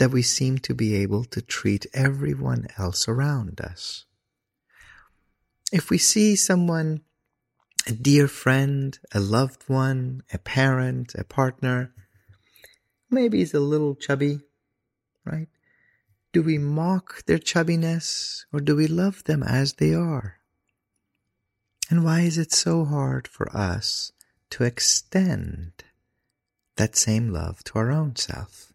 that 0.01 0.09
we 0.09 0.23
seem 0.23 0.57
to 0.57 0.73
be 0.73 0.95
able 0.95 1.23
to 1.23 1.43
treat 1.43 1.85
everyone 1.93 2.65
else 2.79 3.07
around 3.07 3.61
us. 3.61 4.05
If 5.71 5.91
we 5.91 5.99
see 5.99 6.35
someone, 6.35 7.01
a 7.85 7.91
dear 7.91 8.27
friend, 8.27 8.97
a 9.13 9.19
loved 9.19 9.69
one, 9.69 10.23
a 10.33 10.39
parent, 10.39 11.13
a 11.13 11.23
partner, 11.23 11.93
maybe 13.11 13.37
he's 13.37 13.53
a 13.53 13.59
little 13.59 13.93
chubby, 13.93 14.39
right? 15.23 15.49
Do 16.33 16.41
we 16.41 16.57
mock 16.57 17.23
their 17.27 17.37
chubbiness 17.37 18.45
or 18.51 18.59
do 18.59 18.75
we 18.75 18.87
love 18.87 19.25
them 19.25 19.43
as 19.43 19.73
they 19.73 19.93
are? 19.93 20.37
And 21.91 22.03
why 22.03 22.21
is 22.21 22.39
it 22.39 22.51
so 22.51 22.85
hard 22.85 23.27
for 23.27 23.55
us 23.55 24.13
to 24.49 24.63
extend 24.63 25.83
that 26.77 26.95
same 26.95 27.29
love 27.29 27.63
to 27.65 27.77
our 27.77 27.91
own 27.91 28.15
self? 28.15 28.70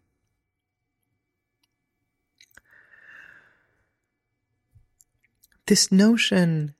This 5.67 5.91
notion 5.91 6.75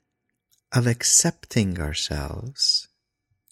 of 0.71 0.87
accepting 0.87 1.77
ourselves, 1.77 2.87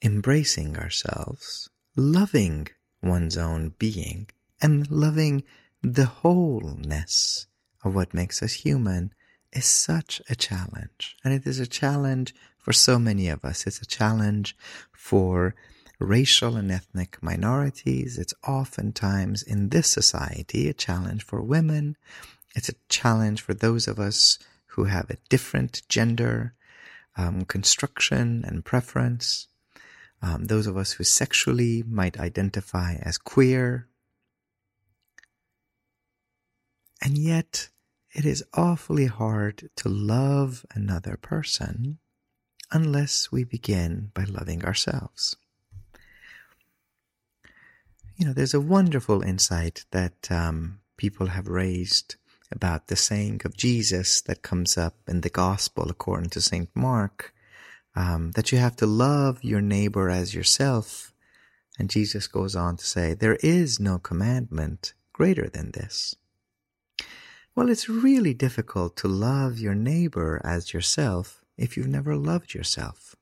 embracing 0.02 0.78
ourselves, 0.78 1.70
loving 1.98 2.70
one's 3.04 3.36
own 3.36 3.74
being, 3.78 4.30
and 4.62 4.90
loving 4.90 5.44
the 5.82 6.06
wholeness 6.06 7.48
of 7.84 7.94
what 7.94 8.14
makes 8.14 8.42
us 8.42 8.54
human 8.54 9.14
is 9.52 9.66
such 9.66 10.22
a 10.30 10.36
challenge. 10.36 11.18
And 11.26 11.34
it 11.34 11.46
is 11.46 11.60
a 11.60 11.68
challenge 11.68 12.34
for 12.58 12.72
so 12.72 12.98
many 12.98 13.28
of 13.28 13.44
us. 13.44 13.68
It's 13.68 13.82
a 13.82 13.86
challenge 13.86 14.56
for 14.94 15.54
racial 16.00 16.56
and 16.56 16.72
ethnic 16.72 17.22
minorities. 17.22 18.18
It's 18.18 18.34
oftentimes 18.48 19.44
in 19.44 19.68
this 19.68 19.92
society 19.92 20.70
a 20.70 20.74
challenge 20.74 21.26
for 21.26 21.42
women. 21.42 21.98
It's 22.56 22.70
a 22.70 22.80
challenge 22.88 23.42
for 23.42 23.54
those 23.54 23.90
of 23.90 24.00
us 24.00 24.40
who 24.76 24.86
have 24.86 25.10
a 25.10 25.18
different 25.30 25.82
gender 25.88 26.54
um, 27.18 27.46
construction 27.46 28.44
and 28.46 28.66
preference. 28.66 29.48
Um, 30.22 30.46
those 30.46 30.68
of 30.68 30.76
us 30.76 30.94
who 30.94 31.04
sexually 31.04 31.84
might 31.88 32.20
identify 32.20 32.96
as 33.02 33.18
queer. 33.18 33.88
And 37.02 37.18
yet, 37.18 37.70
it 38.12 38.26
is 38.26 38.44
awfully 38.54 39.06
hard 39.06 39.70
to 39.78 39.90
love 39.90 40.66
another 40.74 41.18
person 41.22 42.00
unless 42.72 43.32
we 43.32 43.44
begin 43.44 44.12
by 44.14 44.24
loving 44.24 44.66
ourselves. 44.66 45.36
You 48.18 48.26
know, 48.26 48.34
there's 48.34 48.54
a 48.54 48.62
wonderful 48.62 49.22
insight 49.22 49.86
that 49.92 50.32
um, 50.32 50.80
people 50.98 51.28
have 51.28 51.48
raised 51.48 52.16
about 52.52 52.88
the 52.88 52.96
saying 52.96 53.42
of 53.46 53.58
Jesus 53.58 54.22
that 54.22 54.42
comes 54.42 54.78
up 54.78 54.96
in 55.08 55.22
the 55.22 55.30
Gospel 55.30 55.90
according 55.90 56.30
to 56.32 56.42
St. 56.42 56.70
Mark 56.76 57.34
um, 57.96 58.32
that 58.32 58.52
you 58.52 58.58
have 58.58 58.76
to 58.78 58.86
love 58.86 59.44
your 59.44 59.62
neighbor 59.62 60.10
as 60.10 60.36
yourself. 60.36 61.14
And 61.80 61.90
Jesus 61.90 62.28
goes 62.28 62.56
on 62.56 62.78
to 62.78 62.86
say, 62.86 63.14
There 63.14 63.38
is 63.42 63.80
no 63.80 63.98
commandment 63.98 64.94
greater 65.14 65.50
than 65.50 65.72
this. 65.72 66.16
Well, 67.56 67.70
it's 67.70 67.88
really 67.88 68.34
difficult 68.34 68.98
to 68.98 69.08
love 69.08 69.60
your 69.60 69.76
neighbor 69.76 70.42
as 70.44 70.74
yourself 70.74 71.42
if 71.58 71.78
you've 71.78 71.88
never 71.88 72.16
loved 72.16 72.54
yourself, 72.54 73.16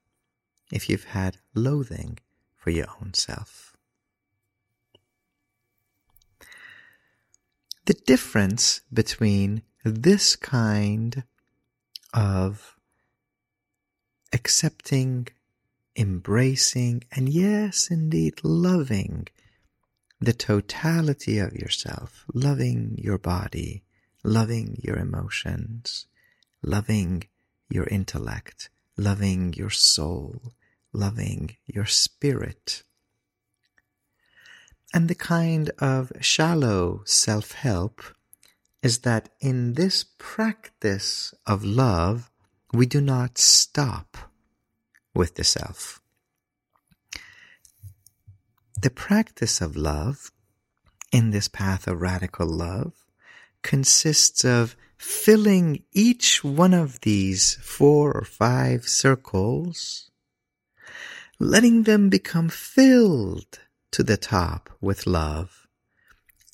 if 0.71 0.89
you've 0.89 1.03
had 1.03 1.37
loathing 1.53 2.17
for 2.55 2.71
your 2.71 2.87
own 2.99 3.13
self. 3.13 3.62
The 7.85 7.93
difference 7.93 8.81
between 8.93 9.63
this 9.83 10.35
kind 10.35 11.23
of 12.13 12.77
accepting, 14.31 15.27
embracing, 15.95 17.03
and 17.11 17.29
yes, 17.29 17.89
indeed, 17.91 18.39
loving 18.43 19.27
the 20.21 20.33
totality 20.33 21.37
of 21.39 21.53
yourself, 21.53 22.23
loving 22.33 22.95
your 22.97 23.17
body, 23.17 23.83
loving 24.23 24.77
your 24.81 24.97
emotions, 24.97 26.07
loving 26.61 27.23
your 27.69 27.85
intellect, 27.87 28.69
loving 28.97 29.53
your 29.53 29.69
soul, 29.69 30.53
loving 30.93 31.57
your 31.65 31.85
spirit. 31.85 32.83
And 34.93 35.09
the 35.09 35.15
kind 35.15 35.71
of 35.79 36.11
shallow 36.21 37.01
self 37.05 37.53
help 37.53 38.03
is 38.83 38.99
that 38.99 39.29
in 39.39 39.73
this 39.73 40.05
practice 40.19 41.33
of 41.47 41.63
love, 41.63 42.29
we 42.71 42.85
do 42.85 43.01
not 43.01 43.39
stop 43.39 44.17
with 45.15 45.35
the 45.35 45.43
self. 45.43 45.99
The 48.79 48.91
practice 48.91 49.61
of 49.61 49.75
love 49.75 50.31
in 51.11 51.31
this 51.31 51.47
path 51.47 51.87
of 51.87 52.01
radical 52.01 52.47
love 52.47 52.93
consists 53.63 54.43
of 54.43 54.75
filling 54.97 55.83
each 55.91 56.43
one 56.43 56.73
of 56.73 57.01
these 57.01 57.55
four 57.55 58.11
or 58.11 58.25
five 58.25 58.87
circles, 58.87 60.11
letting 61.39 61.83
them 61.83 62.09
become 62.09 62.49
filled 62.49 63.59
to 63.93 64.01
the 64.01 64.17
top 64.17 64.71
with 64.81 65.05
love, 65.05 65.67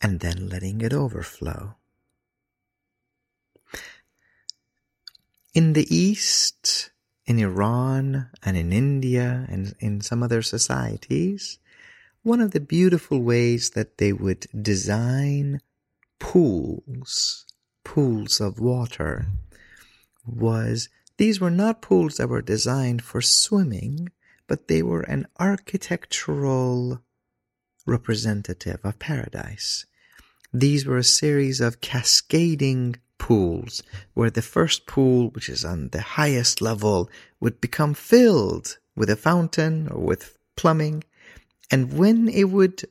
and 0.02 0.20
then 0.20 0.50
letting 0.50 0.82
it 0.82 0.92
overflow. 0.92 1.76
In 5.54 5.72
the 5.72 5.88
East, 5.94 6.92
in 7.26 7.40
Iran 7.40 8.30
and 8.44 8.58
in 8.58 8.74
India 8.74 9.46
and 9.48 9.74
in 9.80 10.02
some 10.02 10.22
other 10.22 10.42
societies, 10.42 11.60
one 12.24 12.42
of 12.42 12.52
the 12.52 12.60
beautiful 12.60 13.22
ways 13.22 13.70
that 13.70 14.00
they 14.00 14.12
would 14.12 14.46
design 14.62 15.62
pools, 16.20 17.46
pools 17.86 18.42
of 18.42 18.60
water, 18.60 19.28
was 20.26 20.90
these 21.16 21.40
were 21.40 21.50
not 21.50 21.82
pools 21.82 22.18
that 22.18 22.28
were 22.28 22.42
designed 22.42 23.02
for 23.02 23.22
swimming, 23.22 24.10
but 24.46 24.68
they 24.68 24.82
were 24.82 25.04
an 25.04 25.26
architectural 25.40 27.02
representative 27.90 28.80
of 28.84 29.00
paradise. 29.00 29.86
These 30.54 30.86
were 30.86 30.98
a 30.98 31.04
series 31.04 31.60
of 31.60 31.82
cascading 31.82 32.96
pools, 33.18 33.84
where 34.14 34.30
the 34.30 34.42
first 34.42 34.86
pool, 34.88 35.30
which 35.30 35.50
is 35.50 35.66
on 35.66 35.90
the 35.90 36.02
highest 36.02 36.62
level, 36.62 37.10
would 37.40 37.60
become 37.62 37.94
filled 37.94 38.78
with 38.96 39.10
a 39.10 39.16
fountain 39.16 39.88
or 39.90 40.02
with 40.02 40.38
plumbing, 40.56 41.04
and 41.72 41.94
when 41.94 42.28
it 42.28 42.46
would 42.46 42.84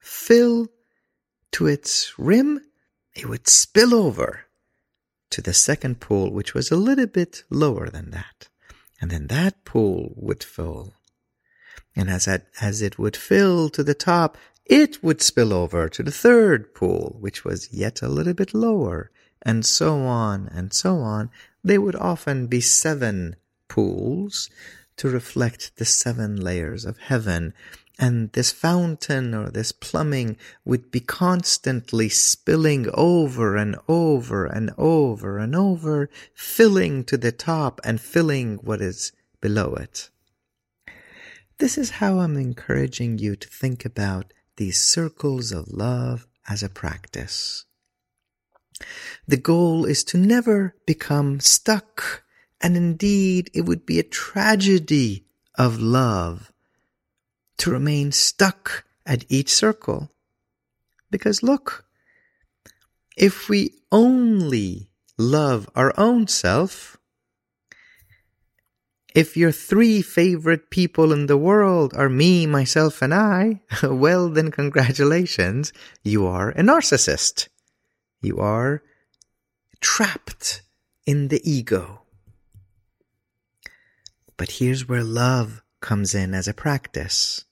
fill 0.00 0.68
to 1.52 1.66
its 1.66 2.18
rim, 2.18 2.60
it 3.14 3.26
would 3.26 3.48
spill 3.48 3.94
over 3.94 4.44
to 5.30 5.40
the 5.40 5.54
second 5.54 6.00
pool, 6.00 6.30
which 6.30 6.54
was 6.54 6.70
a 6.70 6.76
little 6.76 7.06
bit 7.06 7.44
lower 7.50 7.88
than 7.88 8.10
that. 8.10 8.48
And 9.00 9.10
then 9.10 9.26
that 9.28 9.64
pool 9.64 10.12
would 10.16 10.44
fill. 10.44 10.94
And 11.96 12.10
as, 12.10 12.28
it, 12.28 12.46
as 12.60 12.82
it 12.82 12.98
would 12.98 13.16
fill 13.16 13.70
to 13.70 13.82
the 13.82 13.94
top, 13.94 14.36
it 14.66 15.02
would 15.02 15.22
spill 15.22 15.52
over 15.52 15.88
to 15.88 16.02
the 16.02 16.12
third 16.12 16.74
pool, 16.74 17.16
which 17.18 17.44
was 17.44 17.72
yet 17.72 18.02
a 18.02 18.08
little 18.08 18.34
bit 18.34 18.52
lower, 18.52 19.10
and 19.42 19.64
so 19.64 20.00
on 20.00 20.48
and 20.52 20.72
so 20.72 20.98
on. 20.98 21.30
They 21.64 21.78
would 21.78 21.96
often 21.96 22.46
be 22.46 22.60
seven 22.60 23.36
pools 23.68 24.50
to 24.98 25.08
reflect 25.08 25.76
the 25.76 25.84
seven 25.84 26.36
layers 26.36 26.84
of 26.84 26.98
heaven 26.98 27.54
and 27.98 28.30
this 28.32 28.52
fountain 28.52 29.34
or 29.34 29.50
this 29.50 29.72
plumbing 29.72 30.36
would 30.64 30.90
be 30.90 31.00
constantly 31.00 32.08
spilling 32.08 32.88
over 32.92 33.56
and 33.56 33.76
over 33.88 34.44
and 34.44 34.70
over 34.76 35.38
and 35.38 35.56
over, 35.56 36.10
filling 36.34 37.04
to 37.04 37.16
the 37.16 37.32
top 37.32 37.80
and 37.84 38.00
filling 38.00 38.56
what 38.56 38.82
is 38.82 39.12
below 39.40 39.74
it. 39.74 40.10
This 41.58 41.78
is 41.78 41.90
how 41.90 42.18
I'm 42.18 42.36
encouraging 42.36 43.18
you 43.18 43.34
to 43.34 43.48
think 43.48 43.86
about 43.86 44.34
these 44.56 44.78
circles 44.78 45.52
of 45.52 45.72
love 45.72 46.26
as 46.46 46.62
a 46.62 46.68
practice. 46.68 47.64
The 49.26 49.38
goal 49.38 49.86
is 49.86 50.04
to 50.04 50.18
never 50.18 50.74
become 50.84 51.40
stuck, 51.40 52.24
and 52.60 52.76
indeed 52.76 53.50
it 53.54 53.62
would 53.62 53.86
be 53.86 53.98
a 53.98 54.02
tragedy 54.02 55.24
of 55.54 55.80
love 55.80 56.52
to 57.56 57.70
remain 57.70 58.12
stuck 58.12 58.84
at 59.06 59.24
each 59.30 59.48
circle. 59.48 60.10
Because 61.10 61.42
look, 61.42 61.86
if 63.16 63.48
we 63.48 63.72
only 63.90 64.90
love 65.16 65.70
our 65.74 65.94
own 65.98 66.26
self, 66.26 66.98
if 69.16 69.34
your 69.34 69.50
three 69.50 70.02
favorite 70.02 70.68
people 70.68 71.10
in 71.10 71.24
the 71.24 71.38
world 71.38 71.94
are 71.94 72.10
me, 72.10 72.46
myself, 72.46 73.00
and 73.00 73.14
I, 73.14 73.62
well, 73.82 74.28
then 74.28 74.50
congratulations, 74.50 75.72
you 76.04 76.26
are 76.26 76.50
a 76.50 76.60
narcissist. 76.60 77.48
You 78.20 78.38
are 78.38 78.82
trapped 79.80 80.60
in 81.06 81.28
the 81.28 81.40
ego. 81.50 82.02
But 84.36 84.50
here's 84.50 84.86
where 84.86 85.02
love 85.02 85.62
comes 85.80 86.14
in 86.14 86.34
as 86.34 86.46
a 86.46 86.52
practice. 86.52 87.46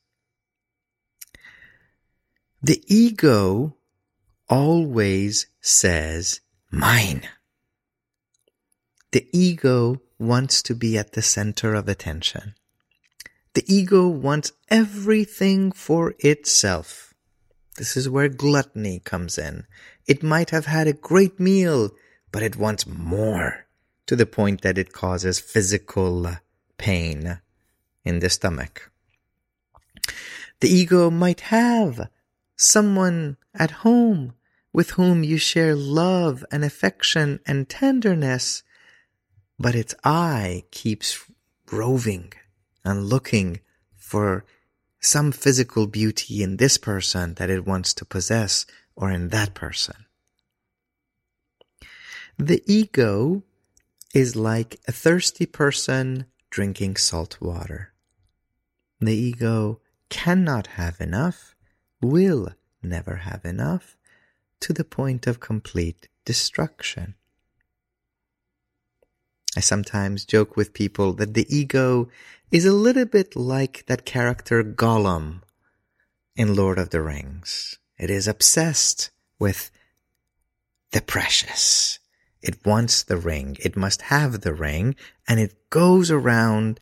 The 2.62 2.84
ego 2.86 3.78
always 4.50 5.46
says, 5.62 6.40
mine. 6.70 7.22
The 9.12 9.26
ego 9.32 10.02
wants 10.26 10.62
to 10.62 10.74
be 10.74 10.98
at 10.98 11.12
the 11.12 11.22
center 11.22 11.74
of 11.74 11.88
attention. 11.88 12.54
The 13.54 13.64
ego 13.72 14.08
wants 14.08 14.52
everything 14.68 15.70
for 15.72 16.14
itself. 16.18 17.14
This 17.76 17.96
is 17.96 18.08
where 18.08 18.28
gluttony 18.28 19.00
comes 19.00 19.38
in. 19.38 19.66
It 20.06 20.22
might 20.22 20.50
have 20.50 20.66
had 20.66 20.86
a 20.86 20.92
great 20.92 21.38
meal, 21.38 21.90
but 22.32 22.42
it 22.42 22.56
wants 22.56 22.86
more 22.86 23.66
to 24.06 24.16
the 24.16 24.26
point 24.26 24.62
that 24.62 24.78
it 24.78 24.92
causes 24.92 25.40
physical 25.40 26.36
pain 26.78 27.40
in 28.04 28.18
the 28.18 28.30
stomach. 28.30 28.90
The 30.60 30.68
ego 30.68 31.10
might 31.10 31.40
have 31.40 32.08
someone 32.56 33.36
at 33.54 33.70
home 33.82 34.34
with 34.72 34.90
whom 34.90 35.22
you 35.22 35.38
share 35.38 35.74
love 35.74 36.44
and 36.50 36.64
affection 36.64 37.40
and 37.46 37.68
tenderness, 37.68 38.62
but 39.58 39.74
its 39.74 39.94
eye 40.04 40.64
keeps 40.70 41.24
roving 41.70 42.32
and 42.84 43.04
looking 43.04 43.60
for 43.96 44.44
some 45.00 45.32
physical 45.32 45.86
beauty 45.86 46.42
in 46.42 46.56
this 46.56 46.78
person 46.78 47.34
that 47.34 47.50
it 47.50 47.66
wants 47.66 47.94
to 47.94 48.04
possess 48.04 48.66
or 48.96 49.10
in 49.10 49.28
that 49.28 49.54
person. 49.54 50.06
The 52.38 52.62
ego 52.66 53.42
is 54.14 54.34
like 54.34 54.80
a 54.88 54.92
thirsty 54.92 55.46
person 55.46 56.26
drinking 56.50 56.96
salt 56.96 57.40
water. 57.40 57.92
The 59.00 59.14
ego 59.14 59.80
cannot 60.08 60.68
have 60.78 61.00
enough 61.00 61.54
will 62.00 62.50
never 62.82 63.16
have 63.16 63.44
enough 63.44 63.96
to 64.60 64.72
the 64.72 64.84
point 64.84 65.26
of 65.26 65.40
complete 65.40 66.08
destruction. 66.24 67.14
I 69.56 69.60
sometimes 69.60 70.24
joke 70.24 70.56
with 70.56 70.74
people 70.74 71.12
that 71.14 71.34
the 71.34 71.46
ego 71.54 72.08
is 72.50 72.64
a 72.64 72.72
little 72.72 73.04
bit 73.04 73.36
like 73.36 73.84
that 73.86 74.04
character 74.04 74.62
Gollum 74.62 75.42
in 76.36 76.54
Lord 76.54 76.78
of 76.78 76.90
the 76.90 77.00
Rings. 77.00 77.78
It 77.98 78.10
is 78.10 78.26
obsessed 78.26 79.10
with 79.38 79.70
the 80.92 81.00
precious. 81.00 81.98
It 82.42 82.64
wants 82.66 83.02
the 83.02 83.16
ring. 83.16 83.56
It 83.60 83.76
must 83.76 84.02
have 84.02 84.40
the 84.40 84.52
ring 84.52 84.96
and 85.28 85.40
it 85.40 85.70
goes 85.70 86.10
around 86.10 86.80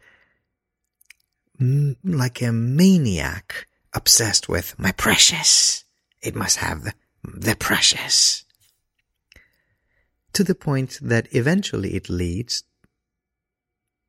like 1.58 2.42
a 2.42 2.52
maniac 2.52 3.68
obsessed 3.92 4.48
with 4.48 4.78
my 4.78 4.92
precious. 4.92 5.84
It 6.20 6.34
must 6.34 6.58
have 6.58 6.84
the, 6.84 6.94
the 7.22 7.54
precious. 7.54 8.44
To 10.34 10.44
the 10.44 10.54
point 10.54 10.98
that 11.02 11.28
eventually 11.34 11.94
it 11.94 12.08
leads 12.08 12.64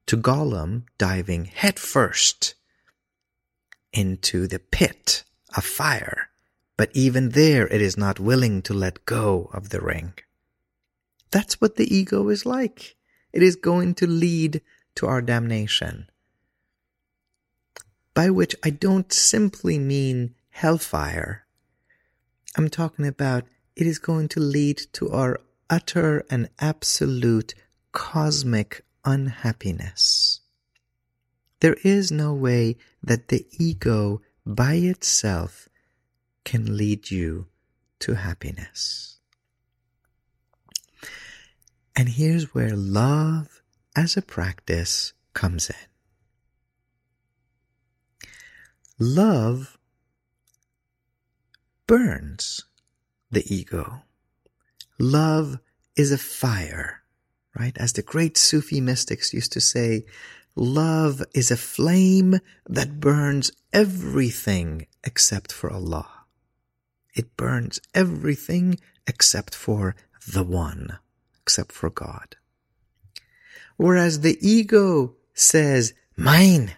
to 0.06 0.18
Gollum 0.18 0.84
diving 0.98 1.46
headfirst 1.46 2.56
into 3.92 4.48
the 4.48 4.60
pit 4.60 5.24
of 5.56 5.64
fire 5.64 6.30
but 6.78 6.90
even 6.94 7.30
there 7.30 7.68
it 7.68 7.82
is 7.82 7.98
not 7.98 8.20
willing 8.20 8.62
to 8.64 8.74
let 8.74 9.06
go 9.06 9.50
of 9.54 9.70
the 9.70 9.82
ring. 9.82 10.14
That's 11.32 11.62
what 11.62 11.76
the 11.76 11.94
ego 11.94 12.30
is 12.30 12.46
like. 12.46 12.96
It 13.32 13.44
is 13.44 13.56
going 13.56 13.96
to 13.96 14.08
lead 14.08 14.62
to 14.96 15.08
our 15.08 15.22
damnation. 15.22 16.10
By 18.14 18.30
which 18.30 18.56
I 18.64 18.70
don't 18.70 19.12
simply 19.12 19.80
mean 19.80 20.36
hellfire. 20.52 21.46
I'm 22.56 22.70
talking 22.70 23.08
about 23.08 23.46
it 23.76 23.88
is 23.88 23.98
going 23.98 24.28
to 24.30 24.40
lead 24.40 24.82
to 24.94 25.10
our 25.10 25.40
utter 25.70 26.26
and 26.30 26.50
absolute 26.60 27.54
cosmic 27.92 28.86
unhappiness. 29.06 30.42
There 31.60 31.78
is 31.84 32.12
no 32.12 32.34
way 32.34 32.78
that 33.02 33.30
the 33.30 33.46
ego 33.58 34.22
by 34.46 34.76
itself 34.76 35.70
can 36.44 36.76
lead 36.76 37.10
you 37.10 37.48
to 38.00 38.16
happiness. 38.16 39.20
And 41.96 42.10
here's 42.10 42.54
where 42.54 42.76
love 42.76 43.62
as 43.96 44.18
a 44.18 44.22
practice 44.22 45.14
comes 45.34 45.70
in. 45.70 45.76
Love 49.00 49.78
burns 51.88 52.66
the 53.32 53.44
ego. 53.54 54.02
Love 55.04 55.60
is 55.98 56.14
a 56.14 56.18
fire, 56.18 57.04
right? 57.60 57.78
As 57.78 57.92
the 57.92 58.02
great 58.02 58.38
Sufi 58.38 58.80
mystics 58.80 59.34
used 59.34 59.52
to 59.52 59.60
say, 59.60 60.06
love 60.56 61.22
is 61.36 61.52
a 61.52 61.58
flame 61.58 62.40
that 62.68 63.02
burns 63.02 63.52
everything 63.74 64.88
except 65.04 65.52
for 65.52 65.70
Allah. 65.70 66.10
It 67.14 67.36
burns 67.36 67.82
everything 67.94 68.80
except 69.06 69.54
for 69.54 69.98
the 70.26 70.42
One, 70.42 71.00
except 71.42 71.74
for 71.74 71.90
God. 71.90 72.38
Whereas 73.76 74.22
the 74.22 74.38
ego 74.40 75.16
says, 75.34 75.94
mine. 76.16 76.78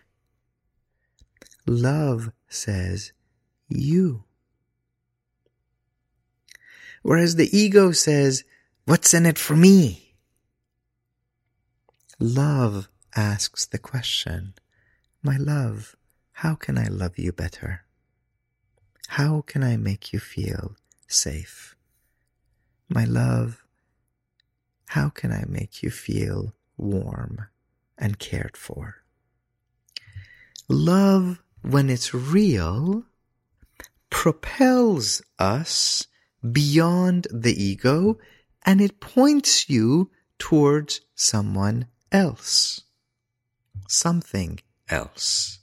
Love 1.68 2.32
says, 2.48 3.12
you. 3.70 4.24
Whereas 7.06 7.36
the 7.36 7.56
ego 7.56 7.92
says, 7.92 8.44
what's 8.86 9.14
in 9.14 9.28
it 9.28 9.38
for 9.38 9.56
me? 9.56 10.16
Love 12.18 12.90
asks 13.16 13.68
the 13.68 13.78
question, 13.78 14.56
my 15.22 15.38
love, 15.38 15.96
how 16.32 16.56
can 16.56 16.80
I 16.80 16.88
love 16.88 17.20
you 17.20 17.32
better? 17.32 17.82
How 19.10 19.42
can 19.42 19.64
I 19.64 19.78
make 19.78 20.14
you 20.14 20.20
feel 20.20 20.78
safe? 21.08 21.76
My 22.90 23.06
love, 23.06 23.64
how 24.88 25.10
can 25.10 25.32
I 25.32 25.46
make 25.48 25.84
you 25.84 25.92
feel 25.92 26.56
warm 26.76 27.46
and 28.00 28.18
cared 28.18 28.58
for? 28.58 29.04
Love, 30.68 31.44
when 31.62 31.92
it's 31.92 32.16
real, 32.16 33.04
propels 34.10 35.22
us 35.38 36.08
beyond 36.52 37.28
the 37.32 37.62
ego 37.62 38.18
and 38.66 38.82
it 38.82 39.00
points 39.00 39.70
you 39.70 40.12
towards 40.40 41.02
someone 41.14 41.88
else, 42.12 42.82
something 43.88 44.60
else. 44.90 45.60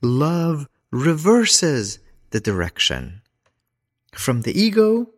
Love 0.00 0.68
reverses 0.90 1.98
the 2.30 2.40
direction 2.40 3.22
from 4.14 4.42
the 4.42 4.58
ego 4.58 5.10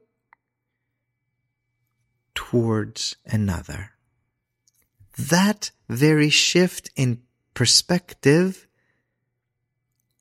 towards 2.34 3.16
another. 3.24 3.92
That 5.16 5.70
very 5.88 6.30
shift 6.30 6.90
in 6.96 7.22
perspective 7.54 8.66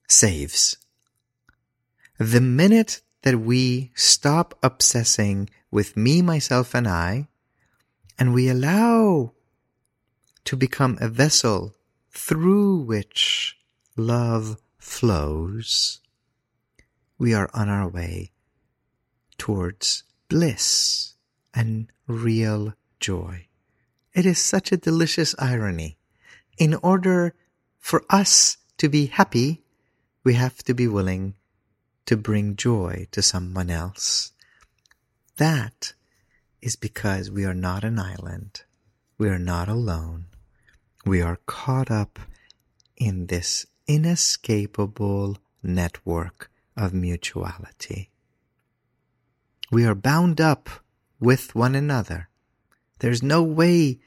saves. 0.07 0.77
The 2.19 2.41
minute 2.41 3.01
that 3.23 3.39
we 3.39 3.91
stop 3.95 4.57
obsessing 4.61 5.49
with 5.71 5.97
me, 5.97 6.21
myself, 6.21 6.75
and 6.75 6.87
I, 6.87 7.27
and 8.19 8.33
we 8.33 8.47
allow 8.47 9.33
to 10.45 10.55
become 10.55 10.97
a 11.01 11.07
vessel 11.07 11.75
through 12.11 12.79
which 12.81 13.57
love 13.97 14.57
flows, 14.77 15.99
we 17.17 17.33
are 17.33 17.49
on 17.53 17.69
our 17.69 17.87
way 17.87 18.31
towards 19.37 20.03
bliss 20.29 21.15
and 21.53 21.91
real 22.07 22.73
joy. 22.99 23.47
It 24.13 24.25
is 24.25 24.39
such 24.39 24.71
a 24.71 24.77
delicious 24.77 25.33
irony. 25.39 25.97
In 26.57 26.75
order 26.75 27.33
for 27.79 28.03
us 28.09 28.57
to 28.77 28.89
be 28.89 29.07
happy, 29.07 29.63
we 30.23 30.35
have 30.35 30.57
to 30.63 30.73
be 30.73 30.87
willing 30.87 31.35
to 32.05 32.17
bring 32.17 32.55
joy 32.55 33.07
to 33.11 33.21
someone 33.21 33.69
else. 33.69 34.31
That 35.37 35.93
is 36.61 36.75
because 36.75 37.31
we 37.31 37.45
are 37.45 37.53
not 37.53 37.83
an 37.83 37.99
island. 37.99 38.63
We 39.17 39.29
are 39.29 39.39
not 39.39 39.67
alone. 39.67 40.25
We 41.05 41.21
are 41.21 41.39
caught 41.45 41.91
up 41.91 42.19
in 42.97 43.27
this 43.27 43.65
inescapable 43.87 45.37
network 45.61 46.49
of 46.75 46.93
mutuality. 46.93 48.09
We 49.71 49.85
are 49.85 49.95
bound 49.95 50.39
up 50.39 50.69
with 51.19 51.55
one 51.55 51.75
another. 51.75 52.29
There's 52.99 53.23
no 53.23 53.43
way 53.43 53.99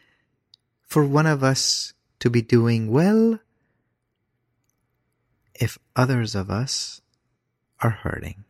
for 0.82 1.04
one 1.04 1.26
of 1.26 1.42
us 1.42 1.92
to 2.20 2.30
be 2.30 2.40
doing 2.40 2.90
well 2.90 3.40
if 5.54 5.78
others 5.94 6.34
of 6.34 6.50
us 6.50 7.00
are 7.82 7.90
hurting. 7.90 8.44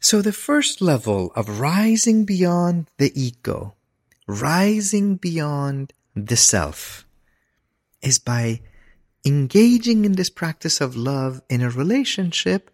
So 0.00 0.22
the 0.22 0.32
first 0.32 0.80
level 0.80 1.30
of 1.36 1.60
rising 1.60 2.24
beyond 2.24 2.86
the 2.96 3.12
ego, 3.14 3.74
rising 4.26 5.16
beyond 5.16 5.92
the 6.16 6.36
self, 6.36 7.04
is 8.00 8.18
by 8.18 8.60
engaging 9.24 10.06
in 10.06 10.12
this 10.12 10.30
practice 10.30 10.80
of 10.80 10.96
love 10.96 11.42
in 11.50 11.60
a 11.60 11.68
relationship 11.68 12.70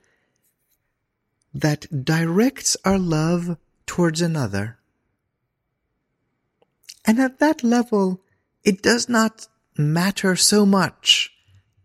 that 1.52 2.04
directs 2.04 2.76
our 2.84 2.98
love 2.98 3.56
towards 3.86 4.20
another. 4.20 4.78
And 7.04 7.18
at 7.18 7.38
that 7.40 7.64
level, 7.64 8.20
it 8.62 8.82
does 8.82 9.08
not 9.08 9.48
matter 9.76 10.36
so 10.36 10.64
much 10.64 11.32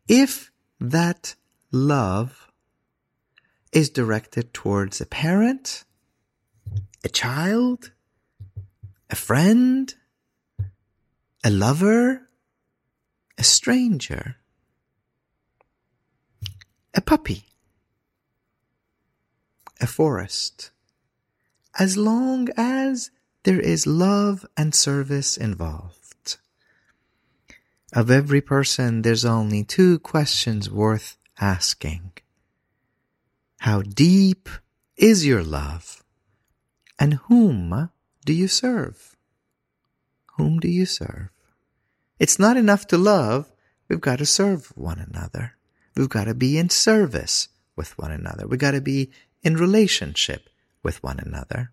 if 0.07 0.50
that 0.81 1.35
love 1.71 2.51
is 3.71 3.89
directed 3.89 4.51
towards 4.51 4.99
a 4.99 5.05
parent, 5.05 5.85
a 7.03 7.09
child, 7.09 7.91
a 9.09 9.15
friend, 9.15 9.93
a 11.43 11.51
lover, 11.51 12.27
a 13.37 13.43
stranger, 13.43 14.37
a 16.95 17.01
puppy, 17.01 17.43
a 19.79 19.85
forest, 19.85 20.71
as 21.77 21.95
long 21.95 22.49
as 22.57 23.11
there 23.43 23.59
is 23.59 23.85
love 23.85 24.45
and 24.57 24.73
service 24.73 25.37
involved. 25.37 26.00
Of 27.93 28.09
every 28.09 28.39
person, 28.39 29.01
there's 29.01 29.25
only 29.25 29.63
two 29.65 29.99
questions 29.99 30.69
worth 30.69 31.17
asking. 31.39 32.13
How 33.59 33.81
deep 33.81 34.47
is 34.95 35.25
your 35.25 35.43
love? 35.43 36.01
And 36.97 37.15
whom 37.25 37.89
do 38.25 38.33
you 38.33 38.47
serve? 38.47 39.17
Whom 40.37 40.59
do 40.59 40.69
you 40.69 40.85
serve? 40.85 41.29
It's 42.17 42.39
not 42.39 42.55
enough 42.55 42.87
to 42.87 42.97
love. 42.97 43.51
We've 43.89 43.99
got 43.99 44.19
to 44.19 44.25
serve 44.25 44.67
one 44.75 44.99
another. 44.99 45.55
We've 45.95 46.07
got 46.07 46.25
to 46.25 46.33
be 46.33 46.57
in 46.57 46.69
service 46.69 47.49
with 47.75 47.97
one 47.97 48.11
another. 48.11 48.47
We've 48.47 48.59
got 48.59 48.71
to 48.71 48.81
be 48.81 49.11
in 49.43 49.57
relationship 49.57 50.49
with 50.81 51.03
one 51.03 51.19
another. 51.19 51.71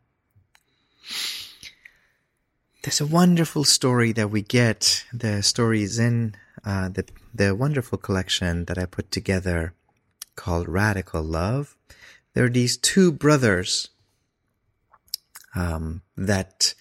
There's 2.88 3.03
a 3.03 3.07
wonderful 3.07 3.64
story 3.64 4.12
that 4.12 4.31
we 4.31 4.40
get. 4.40 5.05
The 5.12 5.42
story 5.42 5.83
is 5.83 5.98
in 5.98 6.35
uh, 6.64 6.88
the, 6.88 7.05
the 7.35 7.55
wonderful 7.55 7.98
collection 7.98 8.64
that 8.64 8.79
I 8.79 8.87
put 8.87 9.11
together 9.11 9.74
called 10.37 10.70
Radical 10.70 11.22
Love. 11.22 11.77
There 12.33 12.46
are 12.46 12.48
these 12.48 12.79
two 12.79 13.12
brothers 13.12 13.90
um, 15.55 16.01
that 16.16 16.72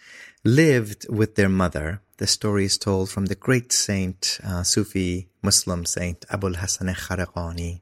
lived 0.46 1.10
with 1.10 1.36
their 1.36 1.50
mother. 1.50 2.02
The 2.20 2.28
story 2.28 2.64
is 2.64 2.78
told 2.78 3.10
from 3.10 3.26
the 3.26 3.36
great 3.36 3.74
saint, 3.74 4.40
uh, 4.46 4.64
Sufi 4.64 5.28
Muslim 5.42 5.86
saint 5.86 6.24
Abul 6.30 6.54
Hasan 6.54 6.88
al-Kharaqani. 6.88 7.82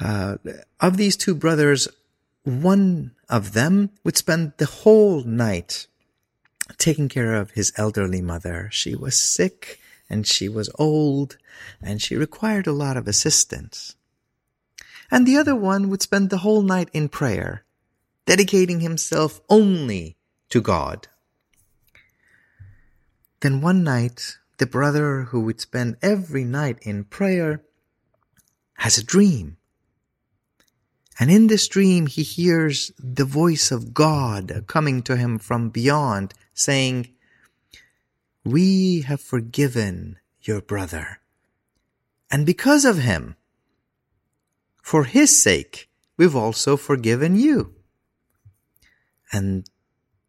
Uh, 0.00 0.36
of 0.78 0.98
these 0.98 1.16
two 1.16 1.34
brothers, 1.34 1.88
one 2.44 3.16
of 3.28 3.54
them 3.54 3.90
would 4.04 4.16
spend 4.16 4.52
the 4.58 4.66
whole 4.66 5.24
night 5.24 5.88
taking 6.78 7.08
care 7.08 7.34
of 7.34 7.52
his 7.52 7.72
elderly 7.76 8.20
mother. 8.20 8.68
She 8.72 8.94
was 8.94 9.18
sick 9.18 9.80
and 10.08 10.26
she 10.26 10.48
was 10.48 10.70
old 10.78 11.36
and 11.80 12.00
she 12.00 12.16
required 12.16 12.66
a 12.66 12.72
lot 12.72 12.96
of 12.96 13.08
assistance. 13.08 13.96
And 15.10 15.26
the 15.26 15.36
other 15.36 15.54
one 15.54 15.90
would 15.90 16.02
spend 16.02 16.30
the 16.30 16.38
whole 16.38 16.62
night 16.62 16.88
in 16.92 17.08
prayer, 17.08 17.64
dedicating 18.26 18.80
himself 18.80 19.40
only 19.48 20.16
to 20.48 20.60
God. 20.60 21.08
Then 23.40 23.60
one 23.60 23.82
night, 23.82 24.38
the 24.58 24.66
brother 24.66 25.24
who 25.24 25.40
would 25.40 25.60
spend 25.60 25.96
every 26.00 26.44
night 26.44 26.78
in 26.82 27.04
prayer 27.04 27.62
has 28.74 28.98
a 28.98 29.04
dream. 29.04 29.56
And 31.18 31.30
in 31.30 31.48
this 31.48 31.68
dream, 31.68 32.06
he 32.06 32.22
hears 32.22 32.92
the 32.98 33.24
voice 33.24 33.70
of 33.70 33.92
God 33.92 34.64
coming 34.66 35.02
to 35.02 35.16
him 35.16 35.38
from 35.38 35.68
beyond 35.68 36.34
saying, 36.54 37.14
We 38.44 39.02
have 39.02 39.20
forgiven 39.20 40.18
your 40.40 40.60
brother. 40.60 41.20
And 42.30 42.46
because 42.46 42.84
of 42.84 42.98
him, 42.98 43.36
for 44.82 45.04
his 45.04 45.40
sake, 45.40 45.88
we've 46.16 46.36
also 46.36 46.76
forgiven 46.76 47.36
you. 47.36 47.74
And 49.32 49.66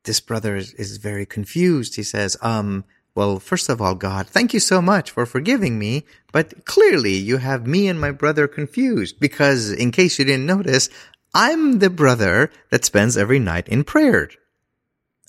this 0.04 0.20
brother 0.20 0.56
is, 0.56 0.74
is 0.74 0.98
very 0.98 1.26
confused. 1.26 1.96
He 1.96 2.04
says, 2.04 2.38
um, 2.42 2.86
well, 3.16 3.40
first 3.40 3.70
of 3.70 3.82
all, 3.82 3.96
God, 3.96 4.28
thank 4.28 4.54
you 4.54 4.60
so 4.60 4.82
much 4.82 5.12
for 5.12 5.26
forgiving 5.26 5.78
me, 5.78 6.06
but 6.32 6.66
clearly 6.66 7.14
you 7.14 7.38
have 7.38 7.68
me 7.68 7.88
and 7.88 8.02
my 8.02 8.12
brother 8.12 8.48
confused 8.48 9.20
because 9.20 9.72
in 9.72 9.92
case 9.92 10.18
you 10.18 10.26
didn't 10.26 10.48
notice, 10.48 10.90
I'm 11.34 11.80
the 11.80 11.90
brother 11.90 12.52
that 12.70 12.86
spends 12.86 13.18
every 13.18 13.40
night 13.40 13.68
in 13.68 13.84
prayer. 13.84 14.30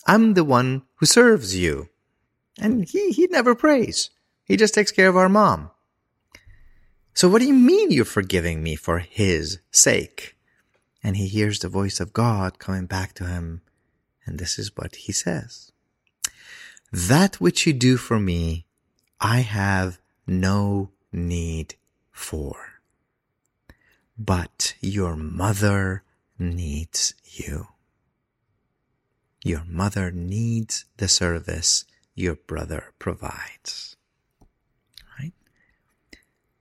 I'm 0.06 0.34
the 0.34 0.44
one 0.44 0.82
who 0.96 1.06
serves 1.06 1.56
you. 1.56 1.88
And 2.58 2.88
he, 2.88 3.10
he 3.10 3.26
never 3.28 3.54
prays. 3.54 4.10
He 4.44 4.56
just 4.56 4.74
takes 4.74 4.92
care 4.92 5.08
of 5.08 5.16
our 5.16 5.28
mom. 5.28 5.70
So 7.14 7.28
what 7.28 7.40
do 7.40 7.46
you 7.46 7.54
mean 7.54 7.90
you're 7.90 8.04
forgiving 8.04 8.62
me 8.62 8.76
for 8.76 8.98
his 8.98 9.58
sake? 9.70 10.36
And 11.02 11.16
he 11.16 11.28
hears 11.28 11.58
the 11.58 11.68
voice 11.68 12.00
of 12.00 12.12
God 12.12 12.58
coming 12.58 12.86
back 12.86 13.14
to 13.14 13.26
him. 13.26 13.62
And 14.26 14.38
this 14.38 14.58
is 14.58 14.76
what 14.76 14.96
he 14.96 15.12
says. 15.12 15.70
That 16.92 17.40
which 17.40 17.66
you 17.66 17.72
do 17.72 17.96
for 17.96 18.18
me, 18.18 18.66
I 19.20 19.40
have 19.40 19.98
no 20.26 20.90
need 21.12 21.76
for. 22.10 22.80
But 24.18 24.74
your 24.80 25.16
mother 25.16 26.04
needs 26.38 27.14
you. 27.24 27.68
Your 29.44 29.62
mother 29.66 30.10
needs 30.10 30.86
the 30.96 31.06
service 31.06 31.84
your 32.14 32.36
brother 32.36 32.94
provides. 32.98 33.94
Right? 35.18 35.34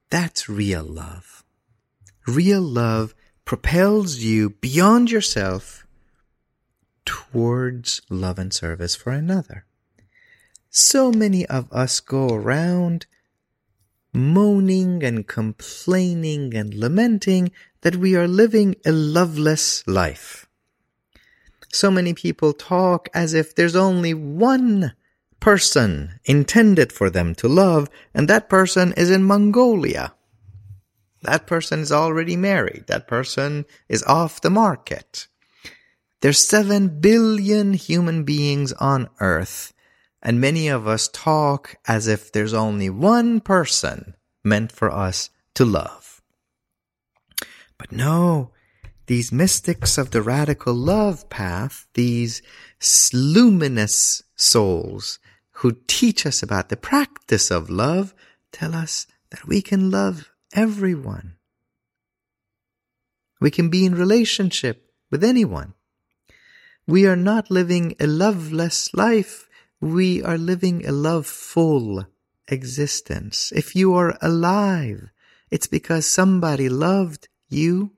That's 0.09 0.49
real 0.49 0.83
love. 0.83 1.45
Real 2.27 2.61
love 2.61 3.15
propels 3.45 4.17
you 4.17 4.49
beyond 4.49 5.11
yourself 5.11 5.87
towards 7.05 8.01
love 8.09 8.37
and 8.37 8.53
service 8.53 8.97
for 8.97 9.11
another. 9.11 9.65
So 10.69 11.09
many 11.09 11.45
of 11.45 11.71
us 11.71 12.01
go 12.01 12.27
around 12.27 13.05
moaning 14.13 15.03
and 15.03 15.25
complaining 15.25 16.53
and 16.53 16.73
lamenting 16.73 17.51
that 17.81 17.95
we 17.95 18.13
are 18.17 18.27
living 18.27 18.75
a 18.85 18.91
loveless 18.91 19.87
life. 19.87 20.47
So 21.73 21.91
many 21.91 22.13
people 22.13 22.53
talk 22.53 23.09
as 23.13 23.33
if 23.33 23.55
there's 23.55 23.75
only 23.75 24.13
one 24.13 24.93
person 25.39 26.19
intended 26.23 26.93
for 26.93 27.09
them 27.09 27.35
to 27.35 27.47
love, 27.47 27.89
and 28.13 28.29
that 28.29 28.47
person 28.47 28.93
is 28.93 29.09
in 29.09 29.23
Mongolia. 29.23 30.13
That 31.23 31.47
person 31.47 31.79
is 31.79 31.91
already 31.91 32.37
married. 32.37 32.85
That 32.87 33.07
person 33.07 33.65
is 33.89 34.03
off 34.03 34.39
the 34.39 34.49
market. 34.49 35.27
There's 36.21 36.47
seven 36.47 37.01
billion 37.01 37.73
human 37.73 38.23
beings 38.23 38.71
on 38.73 39.09
earth 39.19 39.73
and 40.23 40.39
many 40.39 40.69
of 40.69 40.87
us 40.87 41.09
talk 41.09 41.75
as 41.85 42.07
if 42.07 42.31
there's 42.31 42.53
only 42.53 42.89
one 42.89 43.41
person 43.41 44.15
meant 44.43 44.71
for 44.71 44.89
us 44.89 45.29
to 45.53 45.65
love. 45.65 46.21
But 47.77 47.91
no, 47.91 48.51
these 49.07 49.31
mystics 49.31 49.97
of 49.97 50.11
the 50.11 50.21
radical 50.21 50.73
love 50.73 51.29
path, 51.29 51.87
these 51.93 52.41
luminous 53.13 54.23
souls 54.35 55.19
who 55.57 55.77
teach 55.87 56.25
us 56.25 56.41
about 56.41 56.69
the 56.69 56.77
practice 56.77 57.51
of 57.51 57.69
love, 57.69 58.13
tell 58.51 58.73
us 58.73 59.07
that 59.29 59.47
we 59.47 59.61
can 59.61 59.91
love 59.91 60.31
everyone. 60.53 61.35
We 63.39 63.51
can 63.51 63.69
be 63.69 63.85
in 63.85 63.95
relationship 63.95 64.91
with 65.11 65.23
anyone. 65.23 65.73
We 66.87 67.05
are 67.05 67.15
not 67.15 67.51
living 67.51 67.95
a 67.99 68.07
loveless 68.07 68.93
life 68.93 69.49
we 69.83 70.23
are 70.23 70.37
living 70.37 70.85
a 70.85 70.93
love-full 70.93 72.05
existence. 72.47 73.51
If 73.53 73.75
you 73.75 73.93
are 73.95 74.17
alive, 74.21 75.09
it's 75.51 75.67
because 75.67 76.05
somebody 76.05 76.69
loved 76.69 77.27
you. 77.49 77.91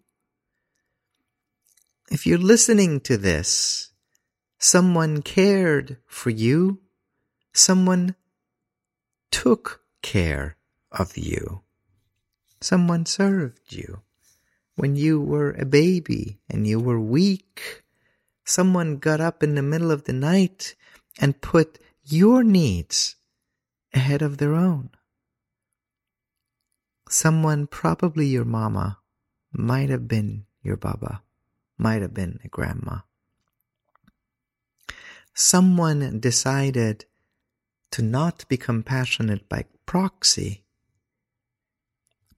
If 2.12 2.28
you're 2.28 2.38
listening 2.38 3.00
to 3.02 3.18
this, 3.18 3.92
someone 4.60 5.22
cared 5.22 5.98
for 6.06 6.30
you. 6.30 6.80
Someone 7.54 8.16
took 9.32 9.82
care 10.02 10.58
of 10.92 11.18
you. 11.18 11.62
Someone 12.62 13.06
served 13.06 13.74
you. 13.74 14.02
When 14.76 14.96
you 14.96 15.20
were 15.20 15.52
a 15.52 15.66
baby 15.66 16.40
and 16.50 16.68
you 16.68 16.80
were 16.80 17.00
weak, 17.00 17.84
someone 18.44 18.98
got 18.98 19.22
up 19.22 19.42
in 19.42 19.56
the 19.56 19.62
middle 19.62 19.92
of 19.92 20.04
the 20.04 20.14
night 20.14 20.76
and 21.20 21.42
put 21.42 21.80
your 22.04 22.44
needs 22.44 23.16
ahead 23.94 24.22
of 24.22 24.38
their 24.38 24.54
own. 24.54 24.90
Someone, 27.10 27.68
probably 27.68 28.28
your 28.28 28.46
mama, 28.46 29.00
might 29.52 29.90
have 29.90 30.08
been 30.08 30.46
your 30.62 30.76
baba, 30.76 31.22
might 31.78 32.02
have 32.02 32.14
been 32.14 32.40
a 32.44 32.48
grandma. 32.48 33.00
Someone 35.34 36.20
decided 36.20 37.06
to 37.92 38.02
not 38.02 38.48
be 38.48 38.58
compassionate 38.58 39.48
by 39.50 39.66
proxy, 39.86 40.64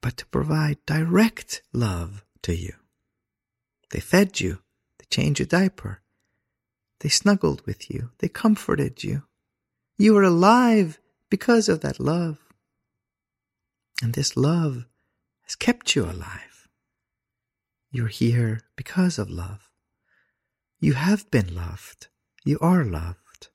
but 0.01 0.17
to 0.17 0.25
provide 0.27 0.77
direct 0.85 1.61
love 1.73 2.23
to 2.41 2.55
you. 2.55 2.73
They 3.91 3.99
fed 3.99 4.39
you, 4.39 4.59
they 4.97 5.05
changed 5.09 5.39
your 5.39 5.47
diaper, 5.47 6.01
they 6.99 7.09
snuggled 7.09 7.65
with 7.65 7.91
you. 7.91 8.11
They 8.19 8.27
comforted 8.27 9.03
you. 9.03 9.23
You 9.97 10.17
are 10.17 10.23
alive 10.23 10.99
because 11.29 11.69
of 11.69 11.81
that 11.81 11.99
love. 11.99 12.39
And 14.01 14.13
this 14.13 14.35
love 14.35 14.85
has 15.43 15.55
kept 15.55 15.95
you 15.95 16.05
alive. 16.05 16.46
You're 17.91 18.07
here 18.07 18.61
because 18.75 19.17
of 19.17 19.29
love. 19.29 19.69
You 20.79 20.93
have 20.93 21.29
been 21.31 21.55
loved. 21.55 22.07
You 22.43 22.59
are 22.61 22.83
loved. 22.83 23.47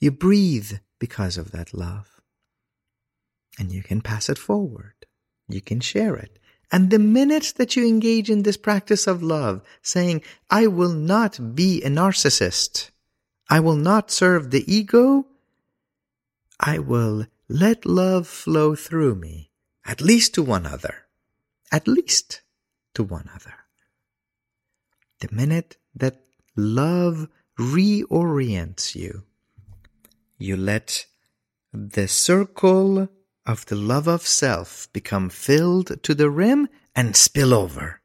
You 0.00 0.10
breathe 0.10 0.72
because 0.98 1.36
of 1.38 1.50
that 1.52 1.74
love. 1.74 2.20
And 3.58 3.72
you 3.72 3.82
can 3.82 4.00
pass 4.00 4.28
it 4.28 4.38
forward. 4.38 4.94
You 5.48 5.60
can 5.60 5.80
share 5.80 6.16
it. 6.16 6.38
And 6.72 6.90
the 6.90 6.98
minute 6.98 7.54
that 7.56 7.74
you 7.74 7.86
engage 7.86 8.30
in 8.30 8.42
this 8.42 8.56
practice 8.56 9.06
of 9.06 9.22
love, 9.22 9.62
saying, 9.82 10.22
I 10.50 10.68
will 10.68 10.92
not 10.92 11.56
be 11.56 11.82
a 11.82 11.88
narcissist, 11.88 12.90
I 13.48 13.58
will 13.58 13.76
not 13.76 14.12
serve 14.12 14.50
the 14.50 14.72
ego, 14.72 15.26
I 16.60 16.78
will 16.78 17.26
let 17.48 17.84
love 17.84 18.28
flow 18.28 18.76
through 18.76 19.16
me, 19.16 19.50
at 19.84 20.00
least 20.00 20.34
to 20.34 20.42
one 20.42 20.66
other, 20.66 21.06
at 21.72 21.88
least 21.88 22.42
to 22.94 23.02
one 23.02 23.28
other. 23.34 23.54
The 25.20 25.28
minute 25.32 25.76
that 25.94 26.20
love 26.56 27.28
reorients 27.58 28.94
you, 28.94 29.24
you 30.38 30.56
let 30.56 31.06
the 31.72 32.08
circle 32.08 33.08
of 33.46 33.66
the 33.66 33.76
love 33.76 34.08
of 34.08 34.26
self 34.26 34.88
become 34.92 35.28
filled 35.28 36.02
to 36.02 36.14
the 36.14 36.30
rim 36.30 36.68
and 36.94 37.14
spill 37.14 37.52
over. 37.54 38.00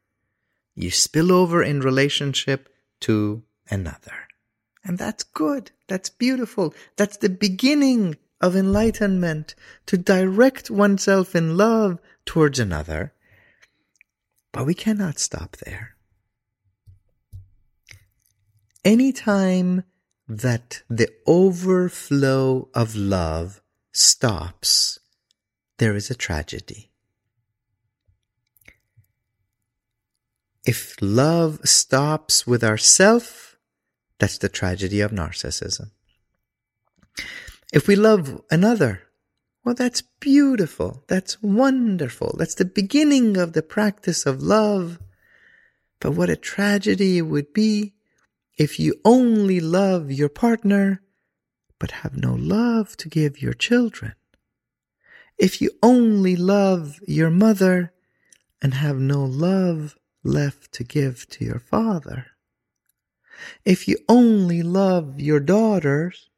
You 0.76 0.92
spill 0.92 1.32
over 1.32 1.64
in 1.64 1.80
relationship 1.80 2.70
to 3.02 3.44
another. 3.70 4.28
And 4.84 4.98
that's 4.98 5.24
good. 5.24 5.72
That's 5.88 6.10
beautiful. 6.10 6.76
That's 6.96 7.18
the 7.18 7.30
beginning 7.30 8.18
of 8.42 8.56
enlightenment 8.56 9.56
to 9.88 9.98
direct 9.98 10.70
oneself 10.70 11.36
in 11.36 11.58
love 11.58 12.00
towards 12.26 12.60
another. 12.60 13.14
But 14.56 14.66
we 14.66 14.74
cannot 14.74 15.20
stop 15.20 15.58
there. 15.58 15.97
Anytime 18.86 19.84
that 20.30 20.82
the 20.89 21.10
overflow 21.28 22.70
of 22.74 22.95
love 22.95 23.62
stops, 23.91 24.97
there 25.78 25.93
is 25.93 26.10
a 26.10 26.16
tragedy. 26.16 26.89
If 30.66 30.95
love 31.01 31.60
stops 31.66 32.47
with 32.47 32.64
ourself, 32.64 33.58
that's 34.20 34.38
the 34.38 34.47
tragedy 34.47 35.01
of 35.01 35.12
narcissism. 35.12 35.91
If 37.74 37.89
we 37.89 37.97
love 37.97 38.41
another, 38.49 39.01
well, 39.66 39.74
that's 39.74 40.03
beautiful. 40.20 41.03
That's 41.07 41.41
wonderful. 41.41 42.36
That's 42.38 42.53
the 42.53 42.66
beginning 42.66 43.36
of 43.36 43.53
the 43.53 43.63
practice 43.63 44.28
of 44.28 44.43
love. 44.43 44.99
But 45.99 46.11
what 46.11 46.30
a 46.30 46.36
tragedy 46.36 47.18
it 47.18 47.24
would 47.24 47.51
be 47.51 47.95
if 48.59 48.80
you 48.80 48.93
only 49.03 49.59
love 49.59 50.11
your 50.11 50.30
partner, 50.30 51.01
but 51.80 51.91
have 51.91 52.16
no 52.16 52.36
love 52.36 52.95
to 52.97 53.09
give 53.09 53.41
your 53.41 53.53
children. 53.53 54.13
If 55.39 55.59
you 55.61 55.72
only 55.82 56.36
love 56.36 56.99
your 57.07 57.32
mother 57.32 57.91
and 58.61 58.76
have 58.76 58.97
no 58.97 59.26
love 59.26 59.95
left 60.24 60.74
to 60.74 60.84
give 60.84 61.28
to 61.30 61.43
your 61.43 61.59
father. 61.59 62.28
If 63.66 63.88
you 63.88 63.97
only 64.07 64.61
love 64.61 65.20
your 65.20 65.39
daughters 65.39 66.30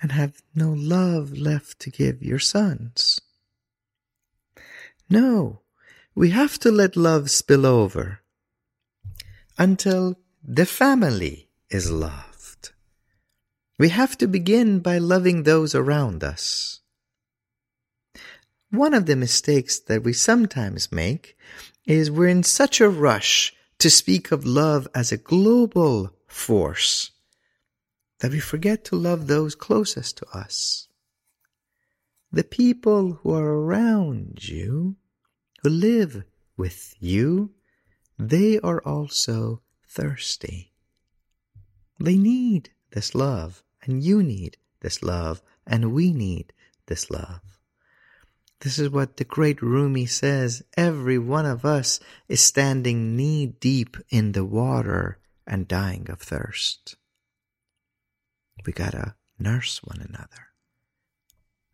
and 0.00 0.12
have 0.12 0.42
no 0.54 0.72
love 0.72 1.36
left 1.36 1.80
to 1.80 1.90
give 1.90 2.22
your 2.22 2.38
sons. 2.38 3.20
No, 5.10 5.62
we 6.14 6.30
have 6.30 6.58
to 6.60 6.70
let 6.70 6.96
love 6.96 7.30
spill 7.30 7.64
over 7.64 8.20
until 9.56 10.16
the 10.42 10.66
family 10.66 11.48
is 11.70 11.90
loved. 11.90 12.72
We 13.78 13.90
have 13.90 14.18
to 14.18 14.26
begin 14.26 14.80
by 14.80 14.98
loving 14.98 15.42
those 15.42 15.74
around 15.74 16.24
us. 16.24 16.80
One 18.70 18.92
of 18.92 19.06
the 19.06 19.16
mistakes 19.16 19.78
that 19.80 20.02
we 20.02 20.12
sometimes 20.12 20.92
make 20.92 21.36
is 21.86 22.10
we're 22.10 22.28
in 22.28 22.42
such 22.42 22.80
a 22.80 22.88
rush 22.88 23.54
to 23.78 23.88
speak 23.88 24.30
of 24.30 24.44
love 24.44 24.86
as 24.94 25.10
a 25.10 25.16
global 25.16 26.12
force 26.26 27.12
that 28.20 28.32
we 28.32 28.40
forget 28.40 28.84
to 28.84 28.96
love 28.96 29.26
those 29.26 29.54
closest 29.54 30.18
to 30.18 30.26
us. 30.34 30.88
The 32.32 32.44
people 32.44 33.14
who 33.22 33.32
are 33.32 33.52
around 33.52 34.46
you, 34.48 34.96
who 35.62 35.70
live 35.70 36.24
with 36.56 36.94
you, 36.98 37.52
they 38.18 38.58
are 38.60 38.82
also 38.84 39.62
thirsty. 39.88 40.72
They 42.00 42.16
need 42.16 42.70
this 42.90 43.14
love, 43.14 43.62
and 43.82 44.02
you 44.02 44.22
need 44.22 44.56
this 44.80 45.02
love, 45.02 45.40
and 45.66 45.92
we 45.92 46.12
need 46.12 46.52
this 46.86 47.10
love. 47.10 47.40
This 48.60 48.78
is 48.78 48.90
what 48.90 49.16
the 49.16 49.24
great 49.24 49.62
Rumi 49.62 50.06
says. 50.06 50.64
Every 50.76 51.18
one 51.18 51.46
of 51.46 51.64
us 51.64 52.00
is 52.28 52.40
standing 52.40 53.16
knee 53.16 53.46
deep 53.46 53.96
in 54.10 54.32
the 54.32 54.44
water 54.44 55.18
and 55.46 55.68
dying 55.68 56.10
of 56.10 56.20
thirst. 56.20 56.96
We 58.66 58.72
gotta 58.72 59.14
nurse 59.38 59.82
one 59.82 60.00
another. 60.00 60.48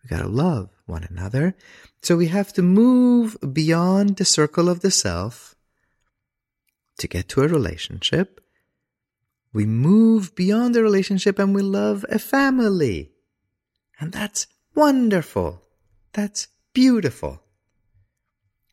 We 0.02 0.08
gotta 0.08 0.28
love 0.28 0.70
one 0.86 1.06
another. 1.10 1.54
So 2.02 2.16
we 2.16 2.28
have 2.28 2.52
to 2.54 2.62
move 2.62 3.36
beyond 3.52 4.16
the 4.16 4.24
circle 4.24 4.68
of 4.68 4.80
the 4.80 4.90
self 4.90 5.54
to 6.98 7.08
get 7.08 7.28
to 7.30 7.42
a 7.42 7.48
relationship. 7.48 8.40
We 9.52 9.66
move 9.66 10.34
beyond 10.34 10.74
the 10.74 10.82
relationship 10.82 11.38
and 11.38 11.54
we 11.54 11.62
love 11.62 12.04
a 12.08 12.18
family. 12.18 13.12
And 13.98 14.12
that's 14.12 14.46
wonderful. 14.74 15.62
That's 16.12 16.48
beautiful. 16.72 17.42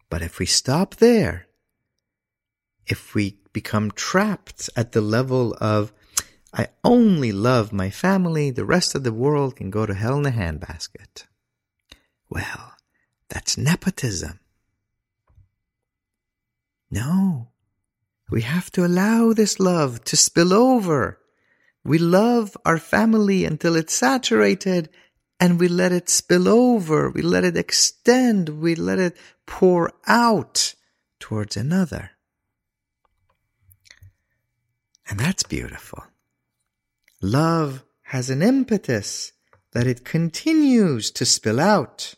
But 0.09 0.21
if 0.21 0.39
we 0.39 0.45
stop 0.45 0.95
there, 0.95 1.47
if 2.85 3.15
we 3.15 3.37
become 3.53 3.91
trapped 3.91 4.69
at 4.75 4.91
the 4.91 5.01
level 5.01 5.55
of, 5.61 5.93
I 6.53 6.67
only 6.83 7.31
love 7.31 7.71
my 7.71 7.89
family, 7.89 8.51
the 8.51 8.65
rest 8.65 8.93
of 8.93 9.03
the 9.03 9.13
world 9.13 9.55
can 9.55 9.69
go 9.69 9.85
to 9.85 9.93
hell 9.93 10.17
in 10.19 10.25
a 10.25 10.31
handbasket. 10.31 11.25
Well, 12.29 12.73
that's 13.29 13.57
nepotism. 13.57 14.39
No, 16.89 17.51
we 18.29 18.41
have 18.41 18.69
to 18.71 18.85
allow 18.85 19.31
this 19.31 19.59
love 19.59 20.03
to 20.05 20.17
spill 20.17 20.53
over. 20.53 21.19
We 21.83 21.97
love 21.97 22.57
our 22.65 22.77
family 22.77 23.45
until 23.45 23.75
it's 23.75 23.93
saturated 23.93 24.89
and 25.39 25.59
we 25.59 25.67
let 25.67 25.91
it 25.91 26.07
spill 26.07 26.47
over, 26.47 27.09
we 27.09 27.23
let 27.23 27.43
it 27.43 27.57
extend, 27.57 28.49
we 28.49 28.75
let 28.75 28.99
it 28.99 29.17
pour 29.47 29.91
out 30.05 30.75
towards 31.19 31.57
another. 31.57 32.11
And 35.09 35.19
that's 35.19 35.43
beautiful. 35.43 36.03
Love 37.21 37.83
has 38.03 38.29
an 38.29 38.41
impetus 38.41 39.31
that 39.73 39.87
it 39.87 40.03
continues 40.03 41.11
to 41.11 41.25
spill 41.25 41.59
out. 41.59 42.15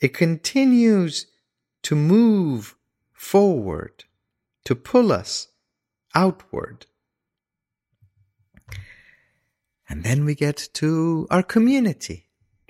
It 0.00 0.12
continues 0.12 1.26
to 1.82 1.94
move 1.94 2.76
forward, 3.12 4.04
to 4.64 4.74
pull 4.74 5.12
us 5.12 5.48
outward. 6.14 6.86
And 9.88 10.04
then 10.04 10.24
we 10.24 10.34
get 10.34 10.68
to 10.74 11.26
our 11.30 11.42
community 11.42 12.28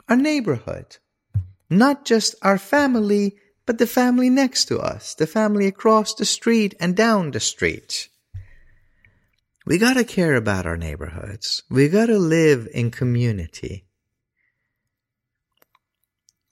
our 0.09 0.17
neighborhood, 0.17 0.97
not 1.69 2.05
just 2.05 2.35
our 2.43 2.59
family, 2.59 3.37
but 3.67 3.77
the 3.77 3.87
family 3.87 4.31
next 4.31 4.65
to 4.67 4.79
us, 4.79 5.15
the 5.15 5.27
family 5.27 5.67
across 5.67 6.15
the 6.15 6.25
street 6.25 6.75
and 6.81 6.97
down 6.97 7.31
the 7.31 7.41
street. 7.41 8.09
We 9.69 9.77
gotta 9.77 10.03
care 10.03 10.35
about 10.35 10.65
our 10.65 10.79
neighborhoods. 10.79 11.63
We 11.69 11.91
gotta 11.91 12.17
live 12.17 12.69
in 12.73 12.91
community. 12.91 13.85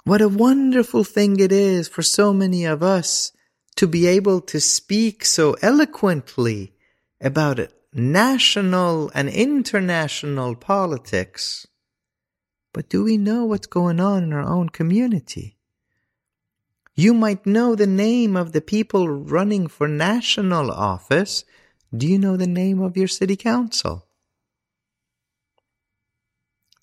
What 0.04 0.20
a 0.20 0.28
wonderful 0.28 1.02
thing 1.02 1.40
it 1.40 1.50
is 1.50 1.88
for 1.88 2.02
so 2.02 2.34
many 2.34 2.66
of 2.66 2.82
us 2.82 3.32
to 3.76 3.86
be 3.86 4.06
able 4.06 4.42
to 4.42 4.60
speak 4.60 5.24
so 5.24 5.56
eloquently 5.62 6.74
about 7.18 7.58
national 7.94 9.10
and 9.14 9.30
international 9.30 10.54
politics. 10.54 11.66
But 12.74 12.90
do 12.90 13.02
we 13.02 13.16
know 13.16 13.46
what's 13.46 13.66
going 13.66 13.98
on 13.98 14.24
in 14.24 14.34
our 14.34 14.46
own 14.46 14.68
community? 14.68 15.56
You 16.94 17.14
might 17.14 17.46
know 17.46 17.74
the 17.74 17.86
name 17.86 18.36
of 18.36 18.52
the 18.52 18.60
people 18.60 19.08
running 19.08 19.68
for 19.68 19.88
national 19.88 20.70
office. 20.70 21.46
Do 21.96 22.06
you 22.06 22.18
know 22.18 22.36
the 22.36 22.46
name 22.46 22.82
of 22.82 22.96
your 22.96 23.08
city 23.08 23.36
council? 23.36 24.06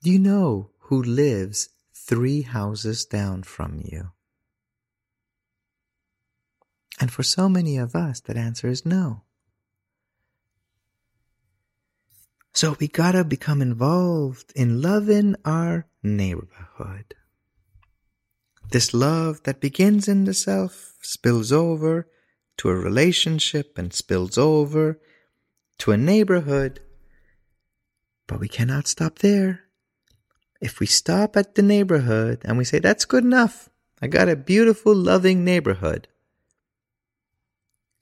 Do 0.01 0.09
you 0.09 0.19
know 0.19 0.71
who 0.79 1.03
lives 1.03 1.69
three 1.93 2.41
houses 2.41 3.05
down 3.05 3.43
from 3.43 3.81
you? 3.83 4.11
And 6.99 7.11
for 7.11 7.23
so 7.23 7.47
many 7.47 7.77
of 7.77 7.95
us, 7.95 8.21
that 8.21 8.37
answer 8.37 8.67
is 8.67 8.85
no. 8.85 9.21
So 12.53 12.75
we 12.79 12.87
gotta 12.87 13.23
become 13.23 13.61
involved 13.61 14.53
in 14.55 14.81
loving 14.81 15.35
our 15.43 15.87
neighborhood. 16.01 17.15
This 18.71 18.93
love 18.93 19.43
that 19.43 19.59
begins 19.59 20.07
in 20.07 20.25
the 20.25 20.33
self 20.33 20.95
spills 21.01 21.51
over 21.51 22.07
to 22.57 22.69
a 22.69 22.75
relationship 22.75 23.77
and 23.77 23.93
spills 23.93 24.37
over 24.37 24.99
to 25.79 25.91
a 25.91 25.97
neighborhood. 25.97 26.79
But 28.27 28.39
we 28.39 28.47
cannot 28.47 28.87
stop 28.87 29.19
there. 29.19 29.61
If 30.61 30.79
we 30.79 30.85
stop 30.85 31.35
at 31.35 31.55
the 31.55 31.61
neighborhood 31.61 32.41
and 32.45 32.57
we 32.57 32.63
say, 32.63 32.79
that's 32.79 33.05
good 33.05 33.23
enough, 33.23 33.69
I 34.01 34.07
got 34.07 34.29
a 34.29 34.35
beautiful, 34.35 34.95
loving 34.95 35.43
neighborhood, 35.43 36.07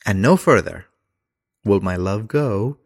and 0.06 0.22
no 0.22 0.36
further 0.36 0.86
will 1.64 1.80
my 1.80 1.96
love 1.96 2.28
go, 2.28 2.78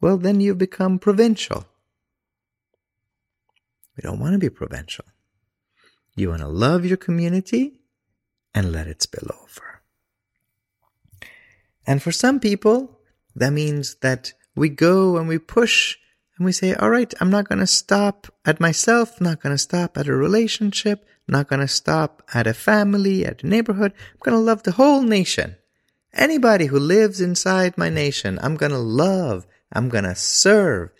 well, 0.00 0.16
then 0.16 0.40
you've 0.40 0.58
become 0.58 0.98
provincial. 0.98 1.66
We 3.96 4.02
don't 4.02 4.20
want 4.20 4.32
to 4.32 4.38
be 4.38 4.50
provincial. 4.50 5.04
You 6.16 6.30
want 6.30 6.40
to 6.40 6.48
love 6.48 6.84
your 6.84 6.96
community 6.96 7.80
and 8.54 8.72
let 8.72 8.86
it 8.86 9.02
spill 9.02 9.28
over. 9.42 9.69
And 11.86 12.02
for 12.02 12.12
some 12.12 12.40
people, 12.40 13.00
that 13.34 13.52
means 13.52 13.96
that 13.96 14.32
we 14.54 14.68
go 14.68 15.16
and 15.16 15.28
we 15.28 15.38
push 15.38 15.96
and 16.36 16.44
we 16.46 16.52
say, 16.52 16.74
all 16.74 16.90
right, 16.90 17.12
I'm 17.20 17.30
not 17.30 17.48
going 17.48 17.58
to 17.58 17.66
stop 17.66 18.26
at 18.46 18.60
myself, 18.60 19.20
not 19.20 19.42
going 19.42 19.54
to 19.54 19.58
stop 19.58 19.98
at 19.98 20.08
a 20.08 20.14
relationship, 20.14 21.04
not 21.28 21.48
going 21.48 21.60
to 21.60 21.68
stop 21.68 22.22
at 22.32 22.46
a 22.46 22.54
family, 22.54 23.26
at 23.26 23.42
a 23.42 23.46
neighborhood. 23.46 23.92
I'm 24.12 24.18
going 24.22 24.36
to 24.36 24.42
love 24.42 24.62
the 24.62 24.72
whole 24.72 25.02
nation. 25.02 25.56
Anybody 26.12 26.66
who 26.66 26.78
lives 26.78 27.20
inside 27.20 27.76
my 27.76 27.88
nation, 27.88 28.38
I'm 28.42 28.56
going 28.56 28.72
to 28.72 28.78
love, 28.78 29.46
I'm 29.72 29.88
going 29.88 30.04
to 30.04 30.14
serve. 30.14 30.90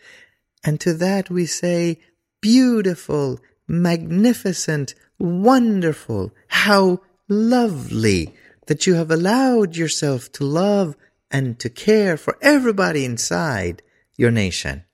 And 0.62 0.78
to 0.80 0.92
that 0.94 1.30
we 1.30 1.46
say, 1.46 2.00
beautiful, 2.40 3.40
magnificent, 3.66 4.94
wonderful, 5.18 6.32
how 6.48 7.00
lovely 7.28 8.34
that 8.70 8.86
you 8.86 8.94
have 8.94 9.10
allowed 9.10 9.74
yourself 9.74 10.30
to 10.30 10.44
love 10.44 10.96
and 11.28 11.58
to 11.58 11.68
care 11.68 12.16
for 12.16 12.38
everybody 12.40 13.04
inside 13.04 13.82
your 14.16 14.30
nation. 14.30 14.84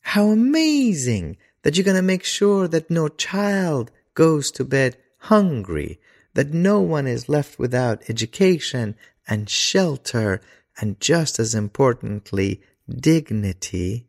How 0.00 0.30
amazing 0.30 1.36
that 1.60 1.76
you're 1.76 1.84
going 1.84 1.98
to 1.98 2.02
make 2.02 2.24
sure 2.24 2.66
that 2.68 2.88
no 2.88 3.08
child 3.08 3.90
goes 4.14 4.50
to 4.52 4.64
bed 4.64 4.96
hungry, 5.18 6.00
that 6.32 6.54
no 6.54 6.80
one 6.80 7.06
is 7.06 7.28
left 7.28 7.58
without 7.58 8.08
education 8.08 8.96
and 9.28 9.50
shelter, 9.50 10.40
and 10.80 10.98
just 10.98 11.38
as 11.38 11.54
importantly, 11.54 12.62
dignity. 12.88 14.08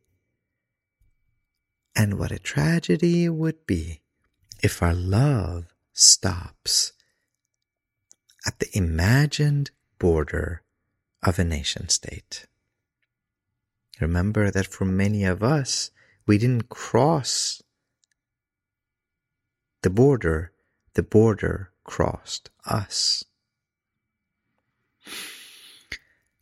And 1.93 2.17
what 2.17 2.31
a 2.31 2.39
tragedy 2.39 3.25
it 3.25 3.33
would 3.33 3.67
be 3.67 3.99
if 4.63 4.81
our 4.81 4.95
love 4.95 5.75
stops 5.91 6.93
at 8.45 8.59
the 8.59 8.69
imagined 8.77 9.71
border 9.99 10.61
of 11.23 11.39
a 11.39 11.43
nation 11.43 11.89
state. 11.89 12.45
Remember 13.99 14.51
that 14.51 14.67
for 14.67 14.85
many 14.85 15.23
of 15.23 15.41
us, 15.41 15.91
we 16.27 16.37
didn't 16.37 16.69
cross 16.69 17.61
the 19.81 19.89
border, 19.89 20.51
the 20.95 21.03
border 21.03 21.71
crossed 21.83 22.49
us. 22.65 23.23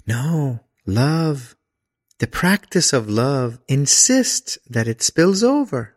No, 0.08 0.62
love, 0.86 1.56
the 2.20 2.28
practice 2.28 2.94
of 2.94 3.10
love 3.10 3.60
insists 3.68 4.58
that 4.70 4.88
it 4.88 5.02
spills 5.02 5.44
over. 5.44 5.96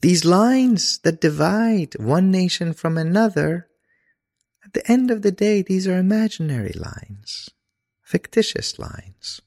These 0.00 0.24
lines 0.24 0.98
that 1.04 1.20
divide 1.20 1.94
one 1.98 2.30
nation 2.30 2.72
from 2.72 2.98
another, 2.98 3.67
at 4.68 4.74
the 4.74 4.92
end 4.92 5.10
of 5.10 5.22
the 5.22 5.32
day, 5.32 5.62
these 5.62 5.88
are 5.88 5.96
imaginary 5.96 6.74
lines, 6.74 7.48
fictitious 8.02 8.78
lines. 8.78 9.40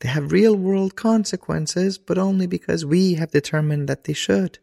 They 0.00 0.08
have 0.08 0.32
real 0.32 0.56
world 0.56 0.96
consequences, 0.96 1.96
but 1.96 2.18
only 2.18 2.48
because 2.48 2.84
we 2.84 3.14
have 3.14 3.30
determined 3.30 3.88
that 3.88 4.02
they 4.02 4.14
should. 4.14 4.58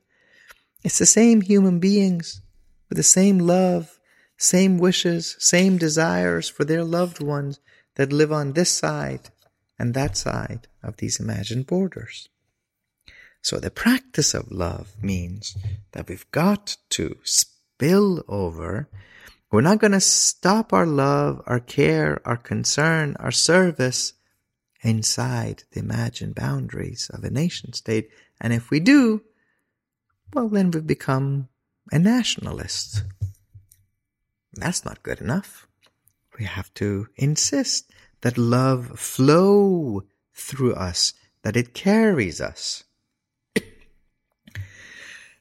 It's 0.84 1.00
the 1.00 1.06
same 1.06 1.40
human 1.40 1.80
beings 1.80 2.42
with 2.90 2.98
the 2.98 3.04
same 3.04 3.40
love, 3.40 4.02
same 4.38 4.80
wishes, 4.80 5.38
same 5.40 5.78
desires 5.78 6.50
for 6.50 6.66
their 6.66 6.84
loved 6.84 7.24
ones 7.24 7.62
that 7.96 8.12
live 8.12 8.34
on 8.34 8.52
this 8.52 8.70
side 8.70 9.30
and 9.78 9.94
that 9.94 10.18
side 10.18 10.68
of 10.84 10.98
these 10.98 11.22
imagined 11.22 11.68
borders. 11.68 12.28
So 13.42 13.60
the 13.60 13.72
practice 13.72 14.34
of 14.34 14.52
love 14.52 15.02
means 15.02 15.58
that 15.94 16.10
we've 16.10 16.30
got 16.32 16.76
to 16.90 17.18
spill 17.24 18.26
over. 18.28 18.90
We're 19.52 19.62
not 19.62 19.80
going 19.80 19.94
to 19.94 20.00
stop 20.00 20.74
our 20.74 20.86
love, 20.86 21.42
our 21.48 21.60
care, 21.60 22.22
our 22.24 22.38
concern, 22.38 23.16
our 23.20 23.32
service 23.32 24.14
inside 24.82 25.64
the 25.72 25.80
imagined 25.80 26.36
boundaries 26.36 27.10
of 27.12 27.24
a 27.24 27.32
nation 27.32 27.74
state. 27.74 28.10
And 28.40 28.54
if 28.54 28.70
we 28.70 28.80
do, 28.80 29.24
well, 30.34 30.50
then 30.50 30.70
we've 30.70 30.86
become 30.86 31.50
a 31.92 31.98
nationalist. 31.98 33.04
That's 34.54 34.86
not 34.86 35.04
good 35.04 35.20
enough. 35.20 35.68
We 36.38 36.46
have 36.46 36.74
to 36.76 37.08
insist 37.16 37.92
that 38.22 38.38
love 38.38 39.00
flow 39.00 40.04
through 40.34 40.74
us, 40.74 41.14
that 41.42 41.58
it 41.58 41.74
carries 41.74 42.40
us. 42.40 42.84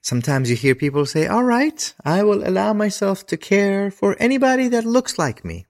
Sometimes 0.09 0.49
you 0.49 0.57
hear 0.57 0.75
people 0.75 1.05
say, 1.05 1.27
all 1.27 1.45
right, 1.45 1.95
I 2.03 2.23
will 2.23 2.43
allow 2.49 2.73
myself 2.73 3.27
to 3.27 3.37
care 3.37 3.91
for 3.91 4.17
anybody 4.19 4.67
that 4.69 4.87
looks 4.87 5.19
like 5.19 5.45
me, 5.45 5.67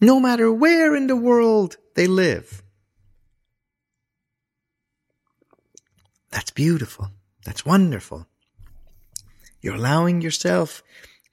no 0.00 0.18
matter 0.18 0.50
where 0.52 0.96
in 0.96 1.06
the 1.06 1.14
world 1.14 1.76
they 1.94 2.08
live. 2.08 2.64
That's 6.32 6.50
beautiful. 6.50 7.12
That's 7.44 7.64
wonderful. 7.64 8.26
You're 9.60 9.76
allowing 9.76 10.22
yourself 10.22 10.82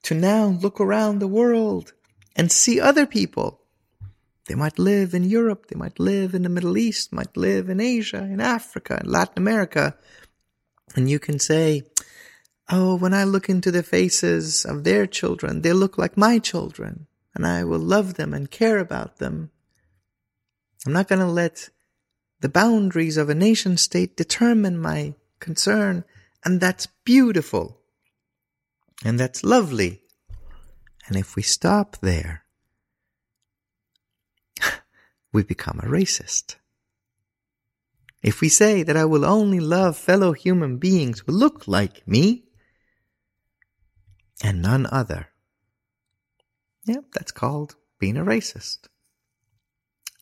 to 0.04 0.14
now 0.14 0.46
look 0.46 0.80
around 0.80 1.18
the 1.18 1.34
world 1.40 1.94
and 2.36 2.52
see 2.52 2.80
other 2.80 3.08
people. 3.08 3.60
They 4.46 4.54
might 4.54 4.78
live 4.78 5.16
in 5.16 5.24
Europe, 5.24 5.66
they 5.70 5.80
might 5.80 6.00
live 6.00 6.36
in 6.36 6.44
the 6.44 6.56
Middle 6.58 6.78
East, 6.78 7.12
might 7.12 7.36
live 7.36 7.70
in 7.70 7.80
Asia, 7.80 8.20
in 8.20 8.40
Africa, 8.40 9.02
in 9.04 9.12
Latin 9.12 9.40
America. 9.40 9.98
And 10.96 11.10
you 11.10 11.18
can 11.18 11.40
say, 11.40 11.82
Oh, 12.76 12.96
when 12.96 13.14
I 13.14 13.24
look 13.24 13.50
into 13.50 13.70
the 13.70 13.84
faces 13.84 14.66
of 14.66 14.84
their 14.84 15.06
children, 15.06 15.62
they 15.62 15.74
look 15.74 16.00
like 16.00 16.18
my 16.18 16.40
children, 16.40 17.06
and 17.36 17.46
I 17.46 17.64
will 17.64 17.78
love 17.78 18.16
them 18.16 18.34
and 18.34 18.50
care 18.50 18.80
about 18.80 19.18
them. 19.18 19.52
I'm 20.84 20.94
not 20.94 21.08
going 21.08 21.20
to 21.20 21.28
let 21.28 21.70
the 22.40 22.50
boundaries 22.50 23.16
of 23.16 23.30
a 23.30 23.36
nation 23.36 23.78
state 23.78 24.18
determine 24.18 24.80
my 24.80 25.14
concern, 25.40 26.04
and 26.44 26.60
that's 26.60 26.88
beautiful. 27.06 27.80
And 29.06 29.20
that's 29.20 29.44
lovely. 29.44 30.02
And 31.06 31.16
if 31.16 31.36
we 31.36 31.44
stop 31.44 31.98
there, 32.02 32.44
we 35.32 35.44
become 35.44 35.80
a 35.84 35.88
racist. 35.88 36.56
If 38.24 38.42
we 38.42 38.50
say 38.50 38.82
that 38.82 38.98
I 38.98 39.06
will 39.06 39.26
only 39.26 39.60
love 39.60 39.96
fellow 39.96 40.32
human 40.32 40.78
beings 40.78 41.20
who 41.20 41.34
look 41.34 41.68
like 41.68 42.08
me 42.08 42.46
and 44.44 44.62
none 44.62 44.86
other, 44.92 45.30
yep, 46.86 47.06
that's 47.14 47.32
called 47.32 47.76
being 47.98 48.18
a 48.18 48.26
racist. 48.26 48.90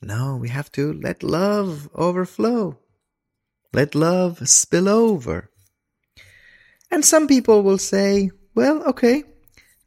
No, 0.01 0.37
we 0.37 0.49
have 0.49 0.71
to 0.73 0.93
let 0.93 1.23
love 1.23 1.89
overflow. 1.93 2.79
Let 3.73 3.95
love 3.95 4.47
spill 4.47 4.87
over. 4.87 5.49
And 6.89 7.05
some 7.05 7.27
people 7.27 7.63
will 7.63 7.77
say, 7.77 8.31
well, 8.53 8.83
okay, 8.83 9.23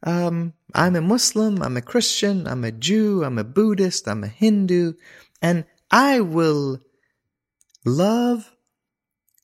um, 0.02 0.54
I'm 0.74 0.96
a 0.96 1.00
Muslim, 1.00 1.62
I'm 1.62 1.76
a 1.76 1.82
Christian, 1.82 2.46
I'm 2.46 2.64
a 2.64 2.72
Jew, 2.72 3.24
I'm 3.24 3.38
a 3.38 3.44
Buddhist, 3.44 4.08
I'm 4.08 4.24
a 4.24 4.28
Hindu, 4.28 4.94
and 5.40 5.64
I 5.90 6.20
will 6.20 6.80
love 7.84 8.52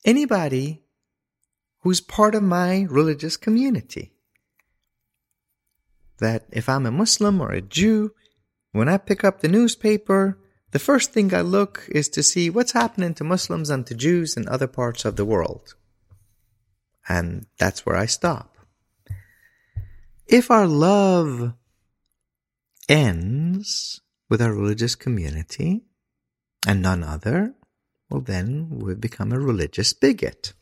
anybody 0.05 0.83
who's 1.81 2.01
part 2.01 2.35
of 2.35 2.43
my 2.43 2.87
religious 2.89 3.37
community. 3.37 4.13
That 6.21 6.45
if 6.53 6.69
I'm 6.69 6.87
a 6.87 6.91
Muslim 6.91 7.41
or 7.41 7.51
a 7.51 7.61
Jew, 7.61 8.13
when 8.73 8.89
I 8.89 8.99
pick 8.99 9.25
up 9.25 9.41
the 9.41 9.49
newspaper, 9.49 10.39
the 10.71 10.79
first 10.79 11.13
thing 11.13 11.35
I 11.35 11.41
look 11.41 11.87
is 11.91 12.09
to 12.11 12.23
see 12.23 12.51
what's 12.51 12.73
happening 12.73 13.15
to 13.15 13.25
Muslims 13.25 13.71
and 13.71 13.87
to 13.87 13.95
Jews 13.95 14.37
in 14.37 14.49
other 14.49 14.69
parts 14.69 15.05
of 15.05 15.17
the 15.17 15.25
world. 15.25 15.75
And 17.09 17.47
that's 17.59 17.85
where 17.85 17.97
I 17.97 18.07
stop. 18.07 18.57
If 20.27 20.51
our 20.51 20.69
love 20.69 21.55
ends 22.89 24.01
with 24.29 24.41
our 24.41 24.55
religious 24.55 24.95
community 24.95 25.83
and 26.67 26.83
none 26.83 27.03
other, 27.03 27.55
well, 28.09 28.21
then 28.21 28.69
we've 28.71 29.01
become 29.01 29.33
a 29.33 29.41
religious 29.41 29.93
bigot. 29.93 30.53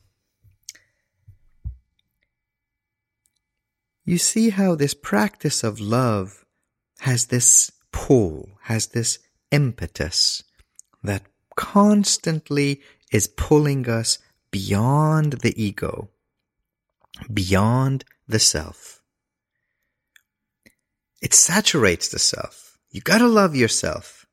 You 4.08 4.16
see 4.16 4.48
how 4.48 4.74
this 4.74 4.94
practice 4.94 5.62
of 5.62 5.80
love 5.80 6.46
has 7.00 7.26
this 7.26 7.70
pull, 7.92 8.48
has 8.62 8.86
this 8.86 9.18
impetus 9.50 10.42
that 11.02 11.24
constantly 11.56 12.80
is 13.12 13.26
pulling 13.26 13.86
us 13.86 14.18
beyond 14.50 15.34
the 15.42 15.52
ego, 15.62 16.08
beyond 17.30 18.06
the 18.26 18.38
self. 18.38 19.02
It 21.20 21.34
saturates 21.34 22.08
the 22.08 22.18
self. 22.18 22.78
You 22.90 23.02
gotta 23.02 23.28
love 23.28 23.54
yourself. 23.54 24.24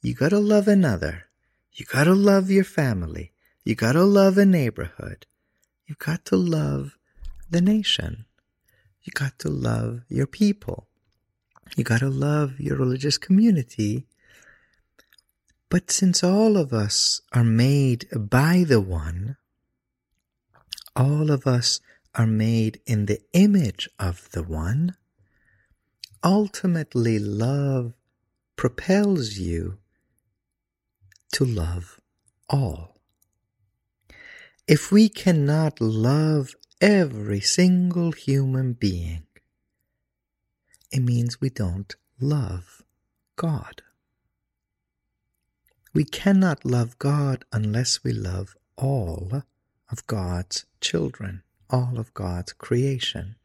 You 0.00 0.14
gotta 0.14 0.38
love 0.38 0.66
another. 0.66 1.26
You 1.74 1.84
gotta 1.84 2.14
love 2.14 2.50
your 2.50 2.64
family. 2.64 3.32
You 3.64 3.74
gotta 3.74 4.04
love 4.04 4.38
a 4.38 4.46
neighborhood. 4.46 5.26
You've 5.84 5.98
got 5.98 6.24
to 6.24 6.36
love 6.36 6.96
the 7.50 7.60
nation. 7.60 8.24
You 9.10 9.14
got 9.14 9.38
to 9.40 9.48
love 9.48 10.02
your 10.08 10.28
people. 10.28 10.86
You 11.76 11.82
gotta 11.82 12.08
love 12.08 12.60
your 12.60 12.76
religious 12.76 13.18
community 13.18 14.06
but 15.70 15.92
since 15.92 16.24
all 16.24 16.56
of 16.56 16.72
us 16.72 17.22
are 17.32 17.44
made 17.44 18.08
by 18.12 18.64
the 18.66 18.80
One, 18.80 19.36
all 20.96 21.30
of 21.30 21.46
us 21.46 21.80
are 22.16 22.26
made 22.26 22.80
in 22.86 23.06
the 23.06 23.20
image 23.32 23.88
of 23.96 24.28
the 24.32 24.42
One, 24.42 24.96
ultimately 26.24 27.20
love 27.20 27.94
propels 28.56 29.38
you 29.38 29.78
to 31.34 31.44
love 31.44 32.00
all. 32.48 32.96
If 34.66 34.90
we 34.90 35.08
cannot 35.08 35.80
love 35.80 36.56
every 36.80 37.40
single 37.40 38.12
human 38.12 38.72
being, 38.72 39.22
it 40.90 41.00
means 41.00 41.40
we 41.40 41.50
don't 41.50 41.94
love 42.18 42.82
God. 43.36 43.82
We 45.92 46.04
cannot 46.04 46.64
love 46.64 46.98
God 46.98 47.44
unless 47.52 48.02
we 48.02 48.12
love 48.12 48.56
all 48.76 49.42
of 49.90 50.06
God's 50.06 50.64
children, 50.80 51.42
all 51.68 51.98
of 51.98 52.14
God's 52.14 52.52
creation. 52.54 53.36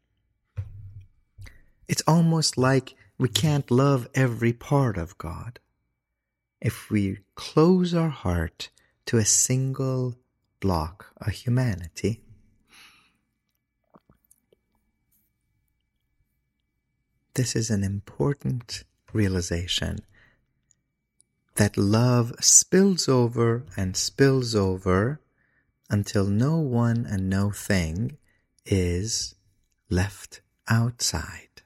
It's 1.88 2.02
almost 2.06 2.56
like 2.56 2.94
we 3.18 3.28
can't 3.28 3.70
love 3.70 4.08
every 4.14 4.52
part 4.52 4.96
of 4.96 5.18
God 5.18 5.58
if 6.60 6.90
we 6.90 7.18
close 7.34 7.94
our 7.94 8.08
heart 8.08 8.70
to 9.06 9.18
a 9.18 9.24
single 9.24 10.16
block 10.60 11.12
of 11.18 11.32
humanity. 11.32 12.25
This 17.36 17.54
is 17.54 17.68
an 17.68 17.84
important 17.84 18.84
realization 19.12 19.98
that 21.56 21.76
love 21.76 22.32
spills 22.40 23.10
over 23.10 23.66
and 23.76 23.94
spills 23.94 24.54
over 24.54 25.20
until 25.90 26.24
no 26.24 26.56
one 26.56 27.04
and 27.04 27.28
no 27.28 27.50
thing 27.50 28.16
is 28.64 29.34
left 29.90 30.40
outside. 30.66 31.60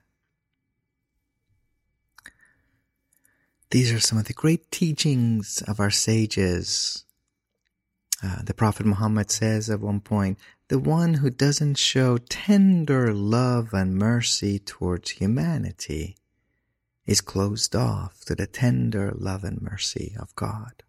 These 3.71 3.93
are 3.93 4.01
some 4.01 4.19
of 4.19 4.25
the 4.25 4.33
great 4.33 4.73
teachings 4.73 5.63
of 5.69 5.79
our 5.79 5.91
sages. 5.91 7.05
Uh, 8.21 8.43
the 8.43 8.55
Prophet 8.55 8.87
Muhammad 8.87 9.31
says 9.31 9.71
at 9.71 9.79
one 9.79 10.01
point, 10.01 10.37
the 10.71 10.79
one 10.79 11.15
who 11.15 11.29
doesn't 11.29 11.77
show 11.77 12.17
tender 12.17 13.13
love 13.13 13.75
and 13.75 13.97
mercy 13.97 14.57
towards 14.57 15.11
humanity 15.11 16.17
is 17.05 17.21
closed 17.21 17.75
off 17.75 18.21
to 18.21 18.37
the 18.37 18.47
tender 18.47 19.13
love 19.17 19.43
and 19.43 19.61
mercy 19.61 20.15
of 20.17 20.33
God. 20.37 20.85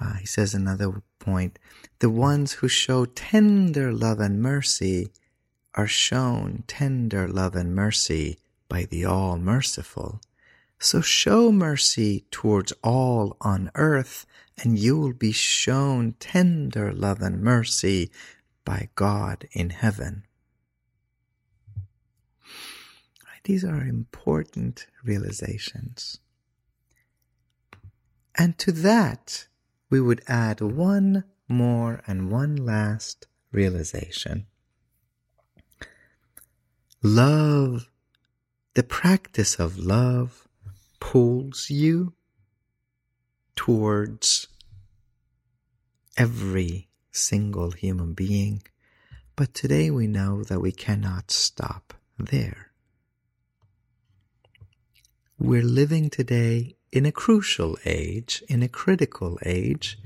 Uh, 0.00 0.12
he 0.14 0.26
says 0.26 0.54
another 0.54 1.02
point, 1.18 1.58
the 1.98 2.08
ones 2.08 2.52
who 2.52 2.68
show 2.68 3.04
tender 3.04 3.92
love 3.92 4.20
and 4.20 4.40
mercy 4.40 5.08
are 5.74 5.88
shown 5.88 6.62
tender 6.68 7.26
love 7.26 7.56
and 7.56 7.74
mercy 7.74 8.38
by 8.68 8.84
the 8.84 9.04
all 9.04 9.38
merciful 9.38 10.20
so 10.84 11.00
show 11.00 11.50
mercy 11.50 12.26
towards 12.30 12.70
all 12.82 13.38
on 13.40 13.70
earth, 13.74 14.26
and 14.62 14.78
you 14.78 14.98
will 14.98 15.14
be 15.14 15.32
shown 15.32 16.12
tender 16.20 16.92
love 16.92 17.22
and 17.22 17.42
mercy 17.42 18.10
by 18.66 18.90
God 18.94 19.48
in 19.52 19.70
heaven. 19.70 20.24
These 23.44 23.64
are 23.64 23.82
important 23.82 24.86
realizations. 25.02 26.20
And 28.34 28.58
to 28.58 28.70
that, 28.72 29.48
we 29.88 30.02
would 30.02 30.22
add 30.28 30.60
one 30.60 31.24
more 31.48 32.02
and 32.06 32.30
one 32.30 32.56
last 32.56 33.26
realization. 33.52 34.46
Love, 37.02 37.88
the 38.74 38.82
practice 38.82 39.58
of 39.58 39.78
love, 39.78 40.43
pulls 41.04 41.68
you 41.68 42.14
towards 43.54 44.48
every 46.16 46.88
single 47.12 47.72
human 47.72 48.14
being. 48.14 48.62
But 49.36 49.52
today 49.52 49.90
we 49.90 50.06
know 50.06 50.42
that 50.44 50.60
we 50.60 50.72
cannot 50.72 51.30
stop 51.30 51.92
there. 52.18 52.72
We're 55.38 55.70
living 55.82 56.08
today 56.08 56.76
in 56.90 57.04
a 57.04 57.12
crucial 57.12 57.76
age, 57.84 58.42
in 58.48 58.62
a 58.62 58.68
critical 58.68 59.38
age. 59.44 59.98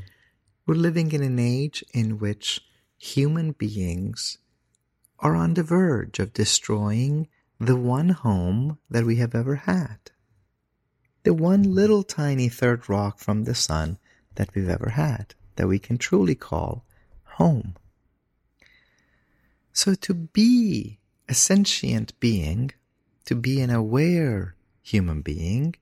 We're 0.66 0.74
living 0.74 1.12
in 1.12 1.22
an 1.22 1.38
age 1.38 1.84
in 1.94 2.18
which 2.18 2.60
human 2.98 3.52
beings 3.52 4.38
are 5.20 5.36
on 5.36 5.54
the 5.54 5.62
verge 5.62 6.18
of 6.18 6.32
destroying 6.32 7.28
the 7.60 7.76
one 7.76 8.08
home 8.08 8.78
that 8.90 9.06
we 9.06 9.16
have 9.16 9.36
ever 9.36 9.54
had 9.54 10.10
the 11.22 11.34
one 11.34 11.74
little 11.74 12.02
tiny 12.02 12.48
third 12.48 12.88
rock 12.88 13.18
from 13.18 13.44
the 13.44 13.54
sun 13.54 13.98
that 14.36 14.54
we've 14.54 14.68
ever 14.68 14.90
had, 14.90 15.34
that 15.56 15.66
we 15.68 15.78
can 15.78 15.98
truly 15.98 16.34
call 16.34 16.84
home. 17.24 17.76
So 19.72 19.94
to 19.94 20.14
be 20.14 20.98
a 21.28 21.34
sentient 21.34 22.18
being, 22.20 22.72
to 23.26 23.34
be 23.34 23.60
an 23.60 23.70
aware 23.70 24.54
human 24.82 25.20
being, 25.22 25.74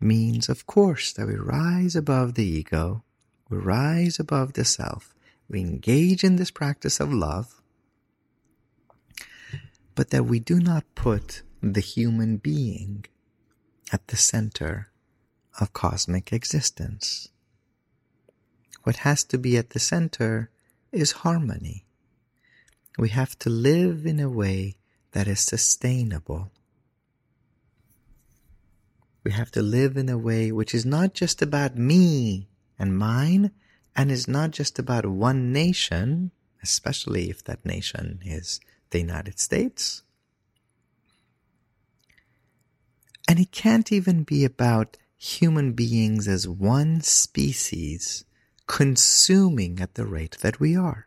means, 0.00 0.48
of 0.48 0.66
course, 0.66 1.12
that 1.12 1.26
we 1.26 1.34
rise 1.34 1.96
above 1.96 2.34
the 2.34 2.44
ego, 2.44 3.02
we 3.48 3.58
rise 3.58 4.18
above 4.18 4.52
the 4.54 4.64
self, 4.64 5.14
we 5.48 5.60
engage 5.60 6.24
in 6.24 6.36
this 6.36 6.50
practice 6.50 7.00
of 7.00 7.12
love, 7.12 7.62
but 9.94 10.10
that 10.10 10.24
we 10.24 10.40
do 10.40 10.58
not 10.58 10.84
put 10.94 11.42
the 11.62 11.80
human 11.80 12.36
being 12.36 13.04
at 13.92 14.08
the 14.08 14.16
center 14.16 14.88
of 15.60 15.72
cosmic 15.72 16.32
existence. 16.32 17.28
What 18.82 18.96
has 18.98 19.22
to 19.24 19.38
be 19.38 19.56
at 19.56 19.70
the 19.70 19.78
center 19.78 20.50
is 20.90 21.22
harmony. 21.22 21.84
We 22.98 23.10
have 23.10 23.38
to 23.40 23.50
live 23.50 24.06
in 24.06 24.18
a 24.18 24.28
way 24.28 24.76
that 25.12 25.28
is 25.28 25.40
sustainable. 25.40 26.50
We 29.24 29.30
have 29.30 29.52
to 29.52 29.62
live 29.62 29.96
in 29.96 30.08
a 30.08 30.18
way 30.18 30.50
which 30.50 30.74
is 30.74 30.84
not 30.84 31.14
just 31.14 31.42
about 31.42 31.76
me 31.76 32.48
and 32.78 32.98
mine, 32.98 33.52
and 33.94 34.10
is 34.10 34.26
not 34.26 34.50
just 34.50 34.78
about 34.78 35.06
one 35.06 35.52
nation, 35.52 36.32
especially 36.62 37.30
if 37.30 37.44
that 37.44 37.64
nation 37.64 38.20
is 38.24 38.58
the 38.90 38.98
United 38.98 39.38
States, 39.38 40.02
And 43.28 43.38
it 43.38 43.52
can't 43.52 43.92
even 43.92 44.24
be 44.24 44.44
about 44.44 44.96
human 45.16 45.72
beings 45.72 46.26
as 46.26 46.48
one 46.48 47.00
species 47.00 48.24
consuming 48.66 49.80
at 49.80 49.94
the 49.94 50.04
rate 50.06 50.38
that 50.40 50.58
we 50.58 50.76
are. 50.76 51.06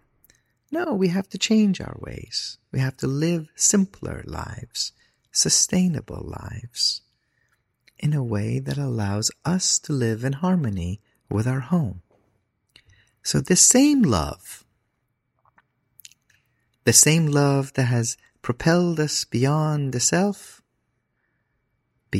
No, 0.72 0.93
we 0.93 1.09
have 1.09 1.30
to 1.30 1.38
change 1.38 1.82
our 1.82 1.97
ways. 1.99 2.57
We 2.72 2.80
have 2.80 2.97
to 2.97 3.07
live 3.07 3.49
simpler 3.55 4.24
lives, 4.26 4.91
sustainable 5.32 6.24
lives, 6.24 7.01
in 7.97 8.13
a 8.13 8.24
way 8.24 8.59
that 8.59 8.78
allows 8.78 9.32
us 9.43 9.80
to 9.80 9.93
live 9.93 10.24
in 10.24 10.34
harmony 10.34 11.01
with 11.30 11.47
our 11.47 11.61
home. 11.61 12.01
So 13.24 13.39
the 13.39 13.55
same 13.55 14.01
love, 14.03 14.63
the 16.84 16.93
same 16.93 17.28
love 17.28 17.74
that 17.74 17.86
has 17.86 18.18
propelled 18.41 18.99
us 18.99 19.26
beyond 19.26 19.93
the 19.93 19.99
self, 19.99 20.55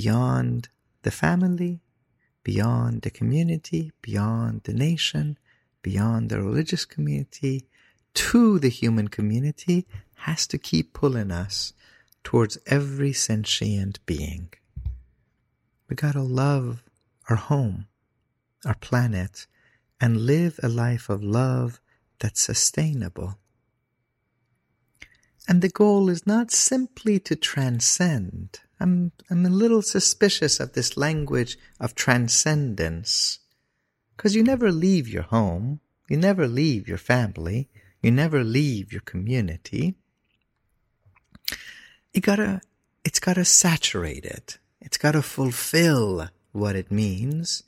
beyond 0.02 0.68
the 1.04 1.10
family, 1.26 1.80
beyond 2.44 3.04
the 3.04 3.10
community, 3.10 3.94
beyond 4.02 4.62
the 4.66 4.74
nation, 4.74 5.38
beyond 5.82 6.30
the 6.30 6.42
religious 6.42 6.84
community, 6.84 7.66
to 8.14 8.60
the 8.60 8.68
human 8.68 9.08
community 9.08 9.88
has 10.16 10.46
to 10.48 10.58
keep 10.58 10.92
pulling 10.92 11.32
us 11.32 11.72
towards 12.26 12.58
every 12.66 13.14
sentient 13.14 14.06
being. 14.06 14.50
We 15.88 15.96
gotta 15.96 16.22
love 16.22 16.84
our 17.30 17.38
home, 17.38 17.88
our 18.66 18.76
planet, 18.76 19.48
and 20.02 20.26
live 20.26 20.60
a 20.62 20.68
life 20.68 21.08
of 21.08 21.24
love 21.24 21.80
that's 22.20 22.42
sustainable. 22.42 23.40
And 25.48 25.62
the 25.62 25.70
goal 25.70 26.10
is 26.10 26.28
not 26.28 26.52
simply 26.52 27.18
to 27.20 27.38
transcend 27.38 28.60
I'm, 28.80 29.12
I'm 29.30 29.46
a 29.46 29.50
little 29.50 29.82
suspicious 29.82 30.60
of 30.60 30.74
this 30.74 30.98
language 30.98 31.58
of 31.80 31.96
transcendence. 31.96 33.40
Because 34.16 34.36
you 34.36 34.44
never 34.44 34.72
leave 34.72 35.08
your 35.08 35.24
home, 35.24 35.80
you 36.10 36.18
never 36.18 36.48
leave 36.48 36.88
your 36.88 36.98
family, 36.98 37.70
you 38.02 38.12
never 38.12 38.44
leave 38.44 38.92
your 38.92 39.02
community. 39.02 39.96
You 42.14 42.22
gotta, 42.22 42.62
it's 43.04 43.20
gotta 43.20 43.46
saturate 43.46 44.26
it. 44.26 44.58
It's 44.82 44.98
gotta 44.98 45.22
fulfill 45.22 46.30
what 46.52 46.76
it 46.76 46.92
means 46.92 47.64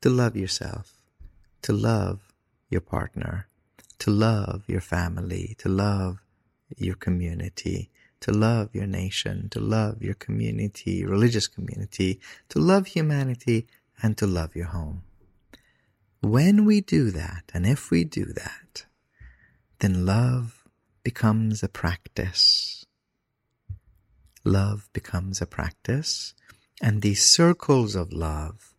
to 0.00 0.10
love 0.10 0.36
yourself, 0.36 0.98
to 1.62 1.72
love 1.72 2.20
your 2.68 2.80
partner, 2.80 3.48
to 3.98 4.10
love 4.10 4.64
your 4.66 4.80
family, 4.80 5.56
to 5.58 5.68
love 5.68 6.22
your 6.76 6.94
community, 6.94 7.89
to 8.20 8.32
love 8.32 8.74
your 8.74 8.86
nation, 8.86 9.48
to 9.50 9.60
love 9.60 10.02
your 10.02 10.14
community, 10.14 11.04
religious 11.04 11.46
community, 11.46 12.20
to 12.48 12.58
love 12.58 12.88
humanity, 12.88 13.66
and 14.02 14.16
to 14.18 14.26
love 14.26 14.54
your 14.54 14.66
home. 14.66 15.02
When 16.20 16.64
we 16.64 16.80
do 16.80 17.10
that, 17.10 17.44
and 17.54 17.66
if 17.66 17.90
we 17.90 18.04
do 18.04 18.26
that, 18.26 18.84
then 19.78 20.04
love 20.04 20.64
becomes 21.02 21.62
a 21.62 21.68
practice. 21.68 22.84
Love 24.44 24.88
becomes 24.92 25.40
a 25.40 25.46
practice, 25.46 26.34
and 26.82 27.00
these 27.00 27.26
circles 27.26 27.94
of 27.94 28.12
love, 28.12 28.74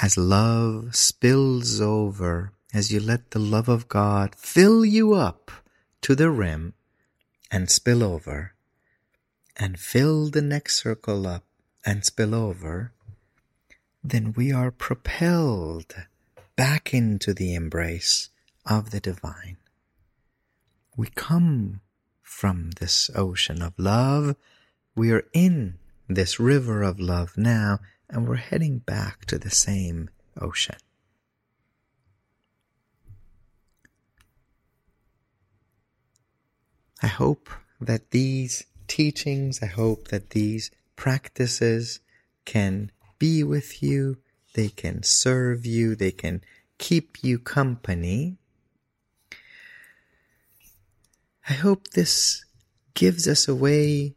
as 0.00 0.16
love 0.16 0.94
spills 0.94 1.80
over, 1.80 2.52
as 2.72 2.92
you 2.92 3.00
let 3.00 3.30
the 3.30 3.38
love 3.38 3.68
of 3.68 3.88
God 3.88 4.34
fill 4.36 4.84
you 4.84 5.14
up 5.14 5.50
to 6.02 6.14
the 6.14 6.30
rim 6.30 6.74
and 7.50 7.70
spill 7.70 8.02
over, 8.02 8.54
and 9.56 9.78
fill 9.78 10.28
the 10.28 10.42
next 10.42 10.76
circle 10.76 11.26
up 11.26 11.44
and 11.84 12.04
spill 12.04 12.34
over, 12.34 12.92
then 14.04 14.32
we 14.36 14.52
are 14.52 14.70
propelled 14.70 15.94
back 16.56 16.92
into 16.92 17.32
the 17.32 17.54
embrace 17.54 18.30
of 18.66 18.90
the 18.90 19.00
divine. 19.00 19.56
We 20.96 21.08
come 21.14 21.80
from 22.22 22.72
this 22.80 23.10
ocean 23.14 23.62
of 23.62 23.74
love. 23.78 24.36
We 24.94 25.12
are 25.12 25.24
in 25.32 25.78
this 26.08 26.40
river 26.40 26.82
of 26.82 26.98
love 26.98 27.36
now, 27.36 27.78
and 28.08 28.26
we're 28.26 28.36
heading 28.36 28.78
back 28.78 29.24
to 29.26 29.38
the 29.38 29.50
same 29.50 30.10
ocean. 30.40 30.76
I 37.02 37.06
hope 37.06 37.50
that 37.80 38.10
these 38.10 38.64
teachings, 38.86 39.62
I 39.62 39.66
hope 39.66 40.08
that 40.08 40.30
these 40.30 40.70
practices 40.96 42.00
can 42.44 42.90
be 43.18 43.42
with 43.42 43.82
you, 43.82 44.18
they 44.54 44.68
can 44.68 45.02
serve 45.02 45.64
you, 45.64 45.94
they 45.94 46.10
can 46.10 46.42
keep 46.78 47.22
you 47.22 47.38
company. 47.38 48.38
I 51.48 51.52
hope 51.52 51.88
this 51.88 52.44
gives 52.94 53.28
us 53.28 53.46
a 53.46 53.54
way 53.54 54.16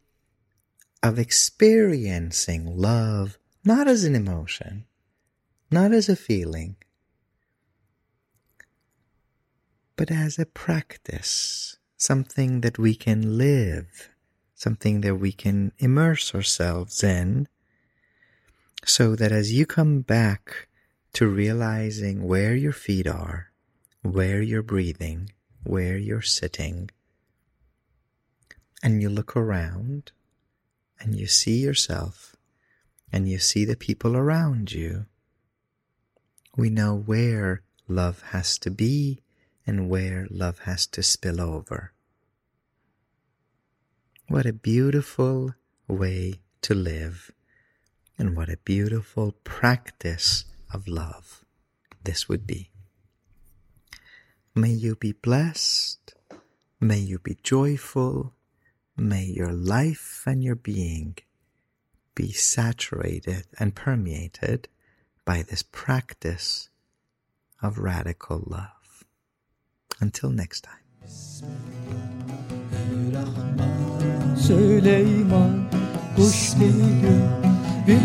of 1.02 1.18
experiencing 1.18 2.76
love 2.76 3.38
not 3.64 3.86
as 3.86 4.04
an 4.04 4.16
emotion, 4.16 4.86
not 5.70 5.92
as 5.92 6.08
a 6.08 6.16
feeling, 6.16 6.76
but 9.96 10.10
as 10.10 10.38
a 10.38 10.46
practice, 10.46 11.76
something 12.02 12.62
that 12.62 12.78
we 12.78 12.96
can 12.96 13.38
live, 13.38 14.10
something 14.56 15.02
that 15.02 15.14
we 15.14 15.30
can 15.30 15.70
immerse 15.78 16.34
ourselves 16.34 17.04
in 17.04 17.46
so 18.84 19.14
that 19.14 19.30
as 19.30 19.52
you 19.52 19.64
come 19.64 20.00
back 20.00 20.66
to 21.12 21.28
realizing 21.28 22.26
where 22.26 22.56
your 22.56 22.72
feet 22.72 23.06
are, 23.06 23.52
where 24.02 24.42
you're 24.42 24.64
breathing, 24.64 25.30
where 25.62 25.96
you're 25.96 26.20
sitting, 26.22 26.90
and 28.82 29.00
you 29.00 29.08
look 29.08 29.36
around 29.36 30.10
and 30.98 31.14
you 31.14 31.28
see 31.28 31.58
yourself 31.58 32.34
and 33.12 33.28
you 33.28 33.38
see 33.38 33.64
the 33.64 33.76
people 33.76 34.16
around 34.16 34.72
you, 34.72 35.06
we 36.56 36.68
know 36.68 36.96
where 36.96 37.62
love 37.86 38.22
has 38.32 38.58
to 38.58 38.72
be 38.72 39.21
and 39.66 39.88
where 39.88 40.26
love 40.30 40.60
has 40.60 40.86
to 40.88 41.02
spill 41.02 41.40
over. 41.40 41.92
What 44.28 44.46
a 44.46 44.52
beautiful 44.52 45.54
way 45.88 46.40
to 46.62 46.74
live 46.74 47.30
and 48.18 48.36
what 48.36 48.48
a 48.48 48.56
beautiful 48.58 49.32
practice 49.44 50.44
of 50.72 50.88
love 50.88 51.44
this 52.04 52.28
would 52.28 52.46
be. 52.46 52.70
May 54.54 54.70
you 54.70 54.96
be 54.96 55.12
blessed. 55.12 56.14
May 56.80 56.98
you 56.98 57.18
be 57.18 57.38
joyful. 57.42 58.34
May 58.96 59.24
your 59.24 59.52
life 59.52 60.24
and 60.26 60.42
your 60.44 60.54
being 60.56 61.16
be 62.14 62.32
saturated 62.32 63.46
and 63.58 63.74
permeated 63.74 64.68
by 65.24 65.42
this 65.42 65.62
practice 65.62 66.68
of 67.62 67.78
radical 67.78 68.42
love. 68.46 68.81
Until 70.02 70.30
next 70.30 70.64
time. 70.64 70.82
Süleyman 74.36 75.64
kuş 76.16 76.52
bir 77.86 78.02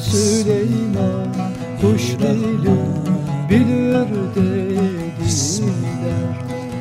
Süleyman 0.00 1.34
kuş 1.80 2.18
bilir 2.18 2.78
bilir 3.50 4.08
dediler 4.34 5.28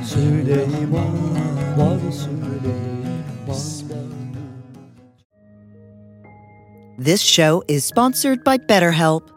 Süleyman 0.05 1.17
var 1.77 1.99
This 6.99 7.21
show 7.21 7.63
is 7.67 7.85
sponsored 7.85 8.43
by 8.43 8.57
BetterHelp. 8.57 9.36